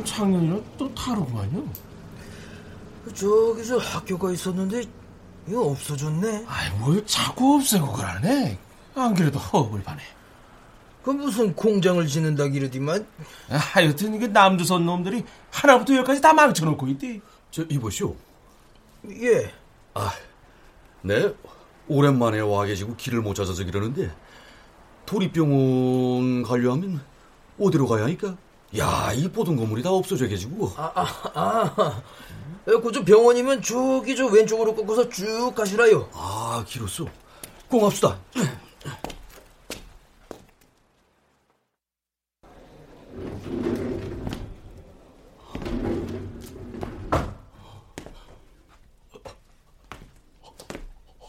여긴 0.05 0.07
창년이랑 0.07 0.65
또 0.79 0.95
다르구만요. 0.95 1.65
저기 3.15 3.65
저 3.67 3.79
학교가 3.79 4.31
있었는데 4.31 4.85
이거 5.49 5.63
없어졌네. 5.63 6.45
아이, 6.47 6.71
뭘 6.79 7.05
자꾸 7.07 7.57
없애고 7.57 7.93
그러네. 7.93 8.59
안 8.95 9.15
그래도 9.15 9.39
허업을 9.39 9.83
파네. 9.83 10.03
그 11.03 11.11
무슨 11.11 11.55
공장을 11.55 12.07
짓는다 12.07 12.49
기르디만. 12.49 13.07
아, 13.51 13.57
하여튼 13.57 14.19
그 14.19 14.27
남조선 14.27 14.87
놈들이 14.87 15.25
하나부터 15.51 15.95
열까지 15.97 16.21
다 16.21 16.33
망쳐놓고 16.33 16.87
있대. 16.89 17.21
저 17.51 17.63
이보시오. 17.63 18.15
예. 19.11 19.53
아, 19.95 20.13
네 21.03 21.35
오랜만에 21.89 22.41
와 22.41 22.65
계시고 22.65 22.97
길을 22.97 23.21
못 23.21 23.35
찾아서 23.35 23.65
그러는데 23.65 24.11
도립병원 25.05 26.43
가려면 26.43 27.03
어디로 27.61 27.87
가야 27.87 28.05
하니까? 28.05 28.37
야, 28.79 29.13
이 29.15 29.29
보던 29.29 29.57
건물이 29.57 29.83
다 29.83 29.91
없어져 29.91 30.27
계시고. 30.27 30.73
아, 30.77 30.93
아, 30.95 31.73
아. 31.77 32.03
그저 32.65 33.05
병원이면 33.05 33.63
저기 33.63 34.17
저 34.17 34.27
왼쪽으로 34.27 34.75
꺾어서 34.75 35.09
쭉 35.09 35.53
가시라요. 35.55 36.09
아, 36.13 36.65
길었어. 36.67 37.07
공합시다. 37.69 38.19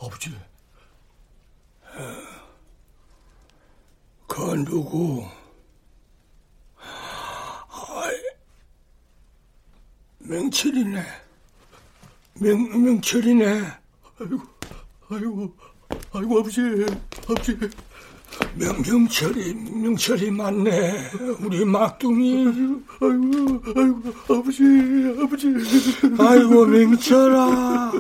아버지. 0.02 0.32
그 4.28 4.64
누구? 4.66 5.26
아이, 6.78 8.16
명철이네. 10.56 11.03
명, 12.39 12.84
명철이네. 12.84 13.62
아이고, 14.20 14.41
아이고, 15.10 15.53
아이고, 16.14 16.39
아버지, 16.39 16.62
아버지. 17.28 17.58
명, 18.56 18.82
명철이, 18.82 19.53
명철이 19.53 20.32
맞네. 20.32 21.12
우리 21.41 21.66
막둥이. 21.66 22.47
아이고, 23.01 23.64
아이고, 23.76 24.01
아버지, 24.34 24.64
아버지. 25.22 25.53
아이고, 26.18 26.66
명철아. 26.66 27.91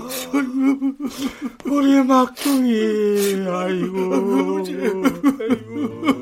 우리 1.65 2.03
막둥이. 2.03 3.49
아이고, 3.49 4.15
아버지. 4.15 4.75
아이고. 4.75 6.14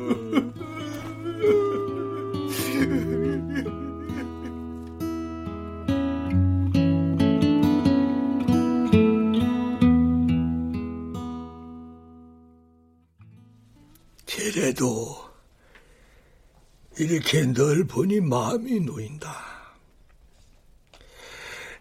이렇게 17.04 17.46
널 17.46 17.84
보니 17.84 18.22
마음이 18.22 18.80
놓인다. 18.80 19.36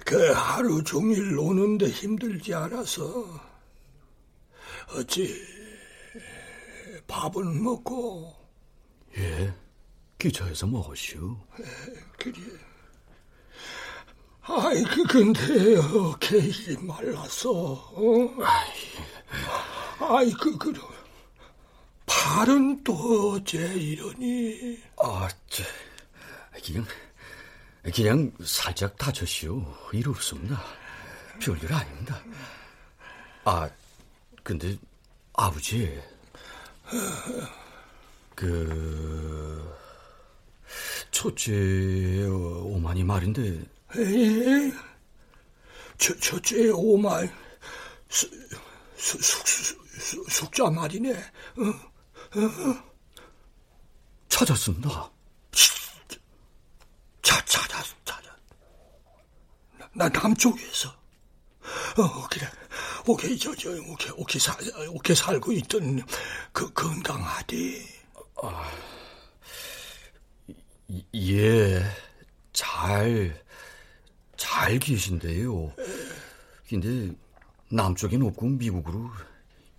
그 0.05 0.33
하루 0.33 0.83
종일 0.83 1.37
노는데 1.37 1.89
힘들지 1.89 2.53
않아서 2.55 3.41
어찌 4.97 5.33
밥은 7.07 7.63
먹고 7.63 8.35
예, 9.17 9.55
기차에서 10.19 10.67
먹었슈. 10.67 11.37
그래. 12.19 12.35
아이 14.41 14.83
그 14.83 15.05
근데 15.05 15.77
어깨 15.77 16.39
일이 16.39 16.77
말라서 16.79 17.51
어? 17.51 18.37
아이 20.01 20.33
그 20.33 20.59
그. 20.59 20.73
팔은 22.33 22.83
또 22.83 23.33
어째 23.33 23.59
이러니? 23.59 24.79
아, 24.97 25.29
저, 25.51 25.63
그냥, 26.65 26.87
그냥 27.95 28.33
살짝 28.43 28.97
다쳤시오. 28.97 29.63
일 29.93 30.09
없습니다. 30.09 30.65
별일 31.39 31.71
아닙니다. 31.71 32.25
아, 33.45 33.69
근데, 34.43 34.79
아버지, 35.35 36.01
그, 38.35 39.77
첫째 41.11 42.25
오만이 42.25 43.05
말인데. 43.05 43.63
에? 43.95 44.73
저, 45.99 46.17
첫째 46.17 46.71
오만, 46.71 47.31
수, 48.09 48.27
수, 48.97 49.21
숙, 49.21 49.47
수, 49.47 50.25
숙자 50.31 50.71
말이네. 50.71 51.13
어? 51.13 51.92
찾았습니다. 54.29 55.11
자, 57.21 57.45
찾았, 57.45 57.87
찾았. 58.05 58.37
나, 59.95 60.09
나 60.09 60.09
남쪽에서. 60.09 60.89
어, 61.99 62.29
그래. 62.31 62.49
오케이, 63.07 63.39
저, 63.39 63.55
저, 63.55 63.71
오케이, 63.71 64.11
오케이, 64.17 64.41
살, 64.41 64.57
오케이 64.91 65.15
살고 65.15 65.53
있던 65.53 66.03
그 66.53 66.73
건강하디. 66.73 67.87
아, 68.43 68.71
예, 71.15 71.83
잘, 72.53 73.45
잘 74.37 74.79
계신데요. 74.79 75.75
근데 76.69 77.15
남쪽엔 77.71 78.23
없고 78.23 78.47
미국으로 78.47 79.11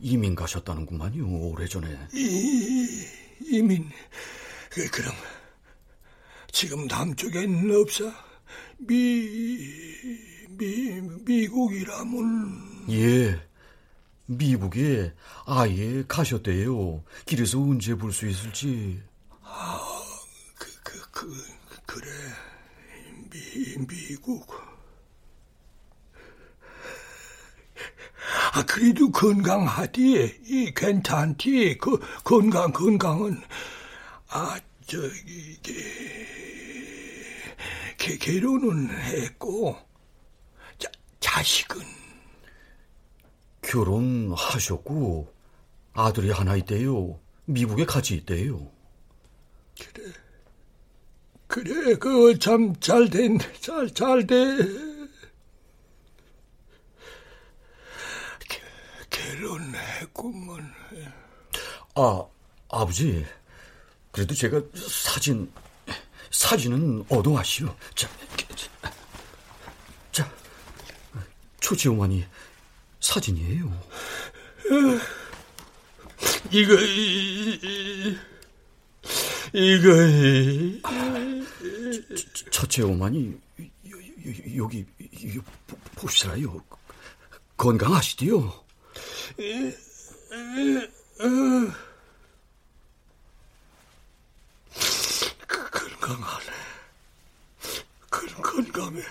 이민 0.04 0.36
가셨다는구만요, 0.36 1.26
오래전에. 1.48 1.88
이, 2.14 3.06
이민, 3.42 3.90
그, 4.70 4.86
그럼, 4.90 5.14
지금 6.52 6.88
남쪽엔 6.88 7.72
없어? 7.72 8.12
미, 8.80 9.66
미, 10.50 11.00
미국이라면. 11.26 12.88
예, 12.90 13.42
미국에 14.26 15.14
아예 15.46 16.04
가셨대요. 16.06 17.02
길에서 17.26 17.62
언제 17.62 17.96
볼 17.96 18.12
수 18.12 18.28
있을지. 18.28 19.02
아, 19.42 19.80
그, 20.56 20.68
그, 20.84 21.12
그, 21.12 21.44
그래. 21.86 22.08
미, 23.32 23.78
미국. 23.88 24.63
아, 28.54 28.64
그래도 28.66 29.12
건강하디, 29.12 30.42
이 30.46 30.72
괜찮디, 30.76 31.80
그, 31.80 32.00
건강, 32.24 32.72
건강은, 32.72 33.42
아, 34.30 34.60
저기, 34.86 35.60
게, 35.64 35.74
게, 37.98 38.18
결혼은 38.20 38.92
했고, 38.92 39.76
자, 40.78 40.88
자식은? 41.20 41.82
결혼하셨고, 43.64 45.34
아들이 45.94 46.30
하나 46.30 46.56
있대요. 46.56 47.20
미국에 47.46 47.86
같이 47.86 48.14
있대요. 48.14 48.72
그래. 49.80 50.14
그래, 51.48 51.96
그거 51.96 52.38
참잘 52.38 53.10
된, 53.10 53.40
잘, 53.62 53.92
잘 53.92 54.28
돼. 54.28 54.93
결혼했구먼. 60.14 60.74
아, 61.96 62.26
아버지. 62.70 63.26
그래도 64.12 64.34
제가 64.34 64.62
사진, 64.76 65.52
사진은 66.32 67.06
얻어왔시오. 67.10 67.76
자, 67.96 68.10
자, 70.12 70.32
초지어머니 71.60 72.26
사진이에요. 73.00 73.84
이거, 76.52 76.74
이, 76.80 78.18
이거, 79.54 79.90
아, 80.84 81.44
첫째 82.52 82.84
어머니, 82.84 83.36
여기, 84.56 84.56
여기 84.56 84.86
보시라요. 85.96 86.64
건강하시디요? 87.58 88.64
건강하네. 96.00 96.50
건강해. 98.42 99.02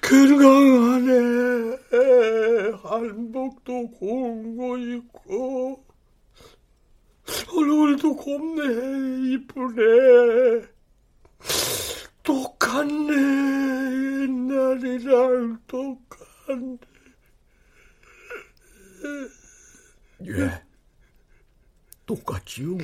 건강하네. 0.00 1.78
한복도 2.82 3.90
거 3.90 4.78
입고, 4.78 5.84
얼굴도 7.54 8.16
곱네, 8.16 8.62
이쁘네. 9.34 10.66
똑같네, 12.22 13.12
옛날이랑 14.22 15.58
똑같네. 15.66 16.87
예. 20.26 20.62
똑같지요? 22.06 22.78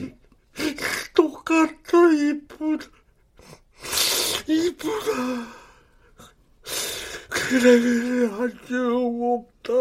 아따 1.55 2.13
이쁘다 2.13 2.87
이쁘다 4.47 5.65
그래 7.29 7.79
그래 7.79 8.27
안녕 8.33 9.23
없다. 9.23 9.73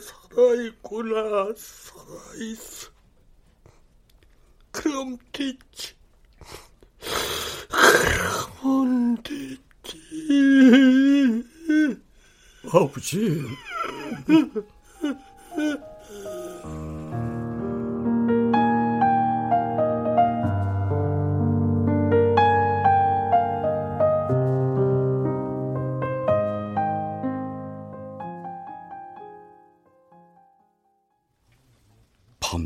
살아있구나 0.00 1.54
살아있어. 1.56 2.90
그럼 4.72 5.16
됐지. 5.32 5.94
그러면 7.68 9.22
됐지. 9.22 9.58
아버지 12.72 13.42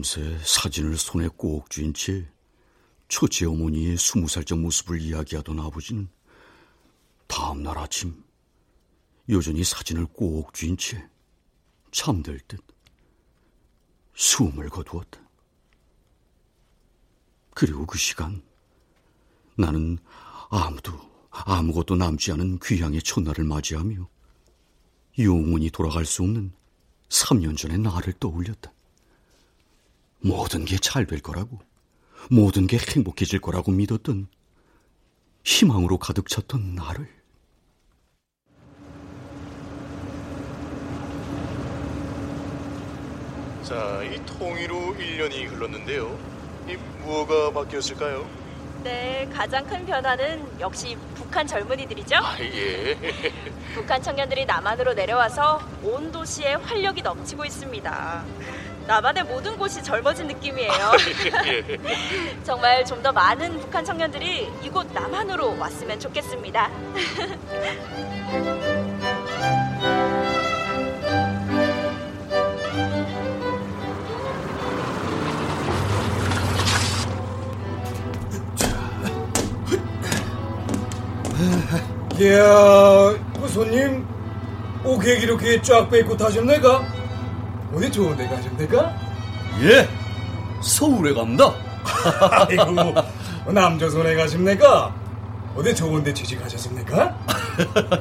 밤새 0.03 0.37
사진을 0.43 0.97
손에 0.97 1.29
꼭 1.29 1.71
쥔 1.71 1.95
채 1.95 2.29
첫째 3.07 3.47
어머니의 3.47 3.97
스무 3.97 4.27
살적 4.27 4.59
모습을 4.59 5.01
이야기하던 5.01 5.61
아버지는 5.61 6.09
다음 7.29 7.63
날 7.63 7.79
아침 7.79 8.25
여전히 9.29 9.63
사진을 9.63 10.07
꼭 10.07 10.53
쥔 10.53 10.77
채 10.77 11.09
잠들 11.93 12.41
듯 12.49 12.61
숨을 14.15 14.71
거두었다. 14.71 15.21
그리고 17.55 17.87
그 17.87 17.97
시간 17.97 18.43
나는 19.57 19.99
아무도 20.51 20.99
아무것도 21.31 21.95
남지 21.95 22.33
않은 22.33 22.59
귀향의 22.59 23.03
첫날을 23.03 23.45
맞이하며 23.45 24.09
영원히 25.21 25.71
돌아갈 25.71 26.05
수 26.05 26.25
없는 26.25 26.53
3년 27.09 27.57
전의 27.57 27.79
나를 27.79 28.15
떠올렸다. 28.15 28.73
모든 30.23 30.65
게 30.65 30.77
잘 30.79 31.07
될 31.07 31.21
거라고, 31.21 31.59
모든 32.31 32.67
게 32.67 32.79
행복해질 32.79 33.41
거라고 33.41 33.73
믿었던 33.73 34.29
희망으로 35.45 35.99
가득 35.99 36.29
찼던 36.29 36.75
나를. 36.75 37.09
자, 43.63 44.03
이 44.03 44.21
통일후 44.27 44.97
1년이 44.97 45.49
흘렀는데요. 45.49 46.19
이 46.69 46.77
무엇가 47.05 47.51
바뀌었을까요? 47.53 48.29
네, 48.83 49.29
가장 49.33 49.65
큰 49.67 49.87
변화는 49.87 50.61
역시 50.61 50.97
북한 51.15 51.47
젊은이들이죠. 51.47 52.17
아, 52.17 52.37
예. 52.41 52.97
북한 53.75 54.03
청년들이 54.03 54.45
남한으로 54.45 54.95
내려와서 54.95 55.61
온 55.85 56.11
도시에 56.11 56.55
활력이 56.55 57.03
넘치고 57.03 57.45
있습니다. 57.45 58.25
남한의 58.87 59.25
모든 59.25 59.57
곳이 59.57 59.83
젊어진 59.83 60.27
느낌이에요. 60.27 60.73
예. 61.47 61.79
정말 62.45 62.85
좀 62.85 63.03
더 63.03 63.11
많은 63.11 63.59
북한 63.59 63.85
청년들이 63.85 64.49
이곳 64.63 64.87
남한으로 64.93 65.59
왔으면 65.59 65.99
좋겠습니다. 65.99 66.71
이야, 82.19 83.15
그 83.41 83.49
손님 83.49 84.07
오객 84.85 85.23
이렇게 85.23 85.61
쫙 85.63 85.89
빼고 85.91 86.17
타셨네가? 86.17 87.02
어디 87.75 87.91
좋은 87.91 88.17
데 88.17 88.27
가셨네가? 88.29 88.97
예, 89.63 89.89
서울에 90.61 91.13
갑니다. 91.15 91.53
아이고, 92.31 92.95
남조선에 93.51 94.15
가십니까? 94.15 94.95
어디 95.57 95.75
좋은 95.75 96.03
데 96.03 96.13
취직하셨습니까? 96.13 97.17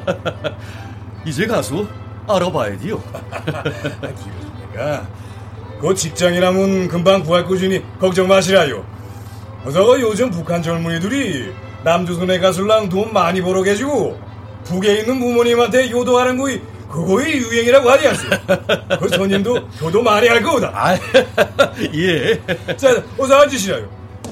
이제 1.26 1.46
가서 1.46 1.86
알아봐야 2.28 2.78
돼요. 2.78 3.02
내가 4.74 5.08
그 5.80 5.94
직장이라면 5.96 6.88
금방 6.88 7.24
구할 7.24 7.46
것이니 7.46 7.84
걱정 8.00 8.28
마시라요. 8.28 8.86
어서 9.66 10.00
요즘 10.00 10.30
북한 10.32 10.62
젊은이들이 10.62 11.54
남조선에 11.84 12.40
가술랑 12.40 12.90
돈 12.90 13.12
많이 13.14 13.42
벌어 13.42 13.62
계시고 13.64 14.20
북에 14.64 15.00
있는 15.00 15.20
부모님한테 15.20 15.90
효도하는 15.90 16.38
거이 16.38 16.62
그거이 16.92 17.38
유행이라고 17.38 17.90
하지 17.90 18.08
않습니까? 18.10 18.58
그 19.00 19.10
손님도 19.10 19.58
효도 19.82 20.04
많이 20.04 20.28
할 20.28 20.42
거다. 20.42 20.96
예. 21.96 22.76
자, 22.76 23.02
어서 23.18 23.36
앉으시라요. 23.36 23.90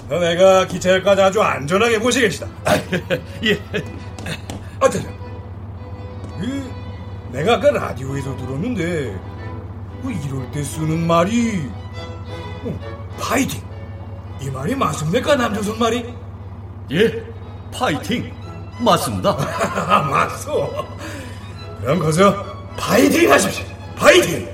너 0.10 0.20
내가 0.20 0.66
기차역까지 0.68 1.22
아주 1.22 1.42
안전하게 1.42 1.98
모시겠시다. 2.00 2.48
예. 3.46 3.60
아, 4.80 4.90
자, 4.90 5.00
자. 5.02 5.10
그, 6.40 6.72
내가 7.32 7.56
아까 7.56 7.72
라디오에서 7.72 8.36
들었는데, 8.38 9.20
그 10.02 10.12
이럴 10.12 10.52
때 10.52 10.64
쓰는 10.64 11.06
말이, 11.06 11.64
어, 12.64 12.80
파이팅. 13.20 13.62
이 14.42 14.50
말이 14.50 14.74
맞습니까, 14.76 15.36
남조선 15.36 15.78
말이? 15.78 16.14
예, 16.92 17.24
파이팅. 17.74 18.34
맞습니다. 18.80 19.34
맞소. 20.10 20.88
그럼 21.82 22.00
거서 22.00 22.49
파이팅 22.90 23.32
하십시오. 23.32 23.64
파이팅. 23.96 24.50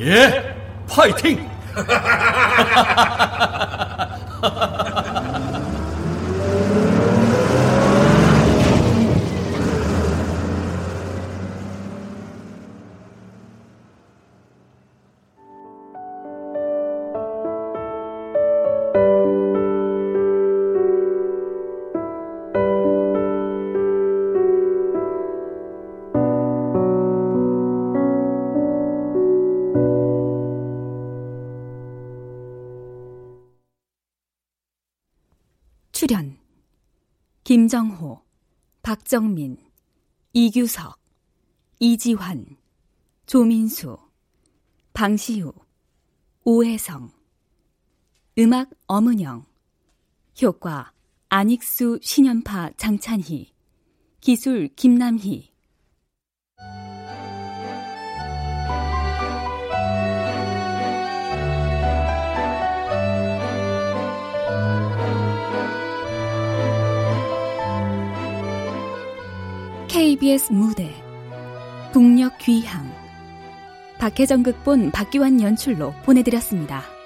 예, 0.00 0.42
파이팅. 0.88 1.48
김정호, 37.50 38.22
박정민, 38.80 39.56
이규석, 40.32 41.00
이지환, 41.80 42.56
조민수, 43.26 43.98
방시우, 44.92 45.52
오혜성 46.44 47.10
음악 48.38 48.70
엄은영 48.86 49.46
효과 50.40 50.92
안익수 51.28 51.98
신연파 52.00 52.70
장찬희 52.76 53.52
기술 54.20 54.68
김남희 54.68 55.52
KBS 70.00 70.50
무대 70.50 70.90
북녘 71.92 72.38
귀향 72.38 72.90
박혜정 73.98 74.42
극본 74.42 74.92
박규환 74.92 75.42
연출로 75.42 75.92
보내드렸습니다. 76.06 76.99